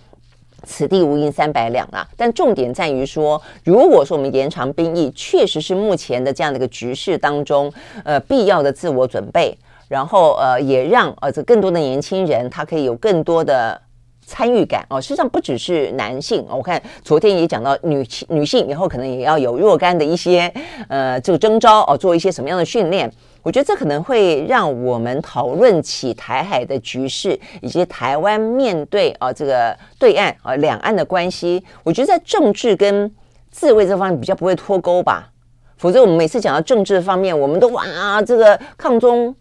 [0.64, 2.06] 此地无银三百两啊！
[2.16, 7.72] 但重点在于说，如果说我们延长兵役，确实是目前的这样的一个局势当中，
[8.04, 9.56] 呃，必要的自我准备，
[9.88, 13.80] 然后呃，也让呃这更多的年轻人他可以有更多的
[14.26, 15.00] 参与感哦。
[15.00, 20.52] 事实上，不只是男性，我看昨天也讲到女女性以后可能也要有若干的一些
[20.88, 23.12] 呃这个征召哦，做一些什么样的训练。
[23.44, 31.62] 我觉得这可能会让我们讨论起台海的局势，以及台湾面对啊这个对岸啊两岸的关系。
[31.84, 33.14] 我觉得在政治跟
[33.50, 35.30] 自卫这方面比较不会脱钩吧，
[35.76, 39.36] 否则我们每次讲到政治方面，我们都哇这个抗中，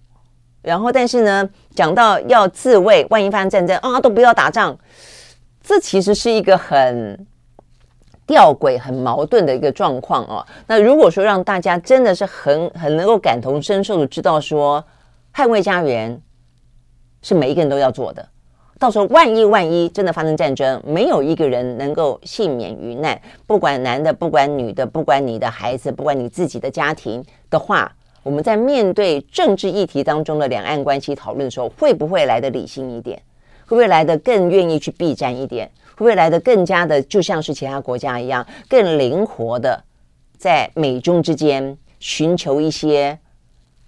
[0.61, 4.77] 然后但是呢讲到要自卫，万一发生战争啊都不要打仗，
[5.63, 7.25] 这其实是一个很。
[8.25, 10.45] 吊诡很矛盾的一个状况哦。
[10.67, 14.83] 那如果说让大家真的是很很能够感同身受的知道说，
[15.33, 16.19] 捍卫家园
[17.21, 18.27] 是每一个人都要做的，
[18.79, 27.91] 到时候万一万一真的发生战争，没有一个人能够幸免于难，不管男的，不管女的，不管你的孩子，不管你自己的家庭的话，
[28.23, 33.21] 我们在面对政治议题当中的两岸关系讨论的时候，会不会来得理性一点？
[33.65, 35.71] 会不会来得更愿意去避战一点？
[35.95, 39.81] 会不会来得更加的，就像是其他国家一样，更灵活的
[40.37, 43.17] 在美中之间寻求一些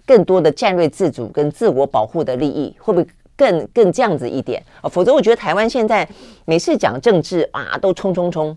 [0.06, 2.74] 更多的战略自主跟自我保护的利益？
[2.78, 4.62] 会不会更更这样子一点？
[4.80, 6.08] 啊，否则我觉得台湾现在
[6.44, 8.56] 每次讲政治啊，都冲冲冲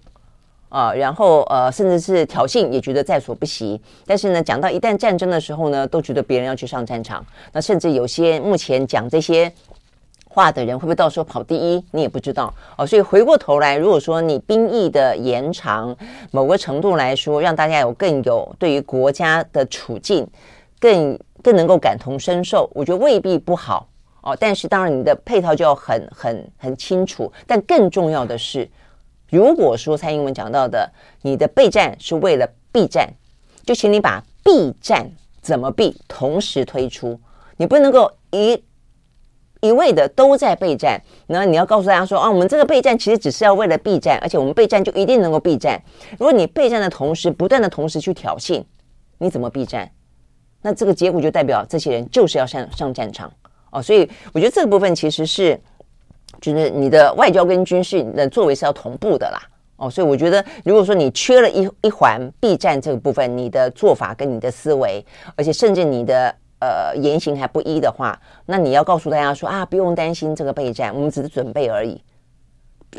[0.69, 3.81] 啊，然后呃，甚至是挑衅也觉得在所不惜。
[4.05, 7.25] 但是呢，讲到一旦战争的时候呢，都觉得别人要去上战场。
[7.51, 9.51] 那甚至有些目前讲这些。
[10.39, 11.83] 话的人会不会到时候跑第一？
[11.91, 12.87] 你也不知道哦。
[12.87, 15.93] 所以回过头来，如果说你兵役的延长，
[16.31, 20.25] 某个程度来说，让大家有更有对于国家的处境
[20.79, 23.85] 更更能够感同身受，我觉得未必不好
[24.21, 24.33] 哦。
[24.39, 27.29] 但是当然，你的配套就要很很很清楚。
[27.45, 28.65] 但更重要的是，
[29.29, 30.89] 如果说蔡英文讲到的，
[31.21, 33.09] 你的备战是为了避战，
[33.65, 35.05] 就请你把避战
[35.41, 37.19] 怎么避同时推出，
[37.57, 38.63] 你不能够一。
[39.61, 45.81] 一味的都在备战，然后你要告诉大家说啊，我们这个备战其实只是要为了避战，而且我们备战就一定能够避战。
[46.11, 48.63] 如果你备战的同时不断的同时去挑衅，
[49.17, 49.91] 你怎么避战？
[50.61, 53.31] 那这个结果就代表这些人就是要上上战场
[53.71, 53.81] 哦。
[53.81, 55.59] 所以我觉得这个部分其实是，
[56.39, 59.41] 就是你的外交跟军事的作为是要同步的啦。
[59.75, 65.05] 哦，所以我觉得如果说你缺了一一环避战这个部分，你的做法跟你的思维，
[65.35, 66.33] 而且甚至你的。
[66.59, 72.01] 呃，言行还不一的话，那你要告诉大家说啊，不用担心这个备战，我们只是准备而已，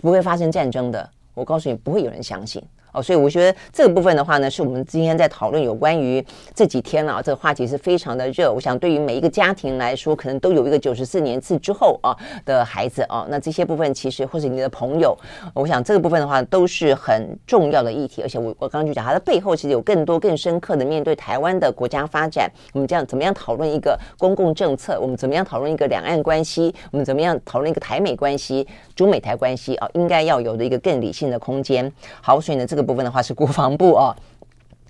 [0.00, 1.08] 不会发生战争的。
[1.34, 2.62] 我告诉你，不会有人相信。
[2.92, 6.24] 哦，所以我觉得这个部分的话呢，是我们今天在讨论有关于
[6.54, 8.52] 这几天啊，这个话题是非常的热。
[8.52, 15.16] 我想对于每一个家庭来说，可能都有一个九十四年次之后啊的孩子啊，那这些部分其实或者你的朋友，
[15.54, 18.22] 我想这个部分的话都是很重要的议题。
[18.22, 24.98] 而且我我刚刚就讲，它的背后其实有更多更深刻的面对台湾的国家发展，我们这样怎么样讨论一个公共政策？
[25.00, 26.74] 我们怎么样讨论一个两岸关系？
[26.90, 28.66] 我们怎么样讨论一个台美关系、
[28.96, 29.88] 中美台关系啊？
[29.94, 31.90] 应该要有的一个更理性的空间。
[32.20, 32.79] 好，所以呢，这个。
[32.82, 34.16] 部分的话是国防部啊，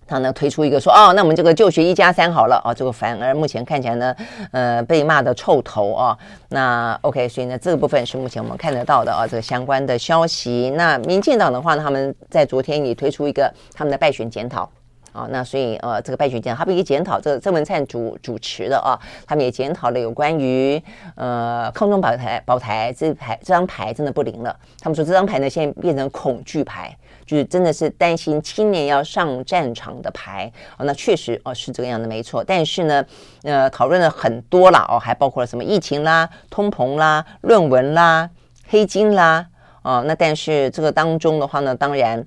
[0.06, 4.16] 他呢推出一个说哦，那我们这个就学一加三好了哦，这个反而目前看起来呢，
[4.52, 6.18] 呃，被骂的臭头啊。
[6.48, 10.72] 那 OK，所以呢，这个部分是目前我们看得到的啊，这个相关的消息。
[10.76, 14.68] 那民进党的话呢，他们在昨天也推出一个他们的败选检讨。
[15.12, 20.80] 啊，那所以呃，这个败选检讨，他们也检讨这郑文灿主主持的啊，他们也检讨了有关于
[21.16, 24.56] 呃抗中保台保台这牌这张牌真的不灵了。
[24.80, 26.96] 他们说这张牌呢，现在变成恐惧牌，
[27.26, 30.50] 就是真的是担心青年要上战场的牌。
[30.78, 32.44] 哦，那确实哦是这个样的没错。
[32.44, 33.04] 但是呢，
[33.42, 38.30] 呃，讨论了很多了哦，还包括了什么疫情啦、通膨啦、论文啦、
[38.68, 39.44] 黑金啦，
[39.82, 42.24] 哦，那但是这个当中的话呢，当然。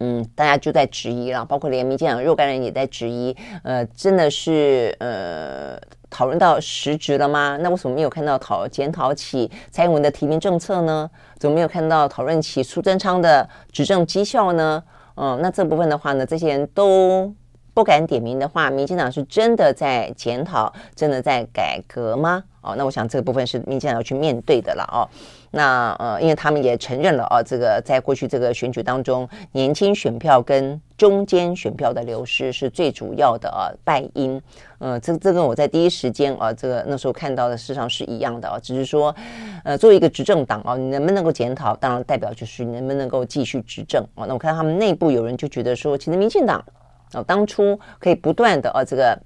[0.00, 5.78] 嗯，大家就在质疑了，包括连民进党若干人也在质疑，呃，真的是呃
[6.08, 7.58] 讨论到实质了吗？
[7.60, 11.10] 那为什么没有看到讨检讨起蔡英文的提名政策呢？
[11.38, 14.82] 怎么没有看到讨论起苏贞昌的执政绩效呢？
[15.16, 17.32] 嗯、那这部分的话呢，这些人都
[17.74, 22.42] 不敢点名的话，民进党是真的在检讨，真的在改革吗？
[22.60, 25.02] 哦，那我想这个部分是民进党要去面对的了哦。
[25.50, 34.40] 那呃，因为他们也承认了啊，这个在过去这个选举当中，年轻选票跟中间选票的流失是最主要的啊败因。
[34.78, 39.14] 呃，这这跟我在第一时间啊，这个那时候看到的事实上是一样的啊，只是说，
[39.64, 44.26] 呃，作为一个执政党啊，你能不能够检讨，当然代表就是你能不能够继续执政啊。
[44.26, 46.62] 那我看他们内部有人就觉得说，其实民进党
[47.12, 49.18] 啊，当初可以不断的啊这个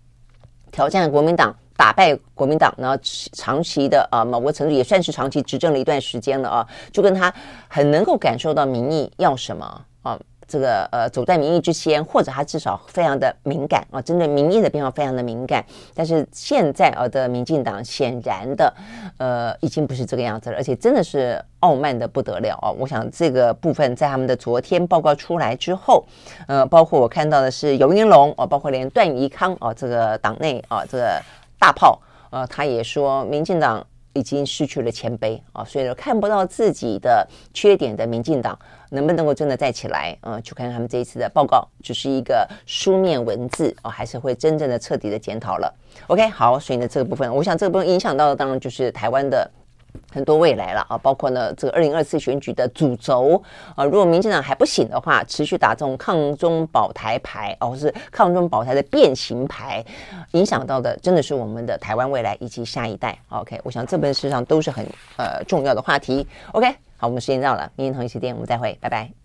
[0.71, 1.55] 挑战国民党。
[1.77, 2.97] 打败国民党，呢
[3.33, 7.33] 长期的啊，某个程度也算是长期执政了一段时间了啊，就跟他
[7.69, 10.19] 很能够感受到民意要什么啊。
[10.49, 15.65] 这个呃，走在民意之先，或者他至少非常的敏感啊，针对民意的变化非常的敏感。
[15.95, 18.71] 但是现在啊的民进党显然的
[19.17, 22.71] 呃，已经不是这个样子了，而且真的是傲慢的不得了啊！
[22.71, 26.05] 我想这个部分在他们的昨天报告出来之后，
[26.47, 31.23] 呃，包括我看到的是游盈龙啊，包括连段宜康啊，这个党内啊，这个
[31.63, 38.59] 大炮，呃，他也说民进党已经失去了谦卑啊，所以说看不到自己的缺点的民进党。
[38.91, 40.15] 能不能够真的再起来？
[40.21, 45.75] 嗯，去看看他们这一次的报告，只是一个书面文字哦，还是会真正的彻底的检讨了
[46.09, 49.51] ？OK，好，所以呢，这个部分，我想这个部分影响到的当然就是台湾的
[50.11, 53.43] 很多未来了啊，包括呢这个二零二四选举的主轴
[53.75, 59.85] 啊，如果民进党还不醒的话，持续打这种抗中保台牌哦，是抗中保台的变形牌，
[60.33, 63.19] 影响到的真的是我们的台湾未来以及下一代。
[63.29, 64.87] OK，我想这本事实上都是很
[65.17, 66.27] 呃重要的话题。
[66.53, 66.75] OK。
[66.97, 69.22] 好，我们时间到了，明天同一时间我们再会，拜拜。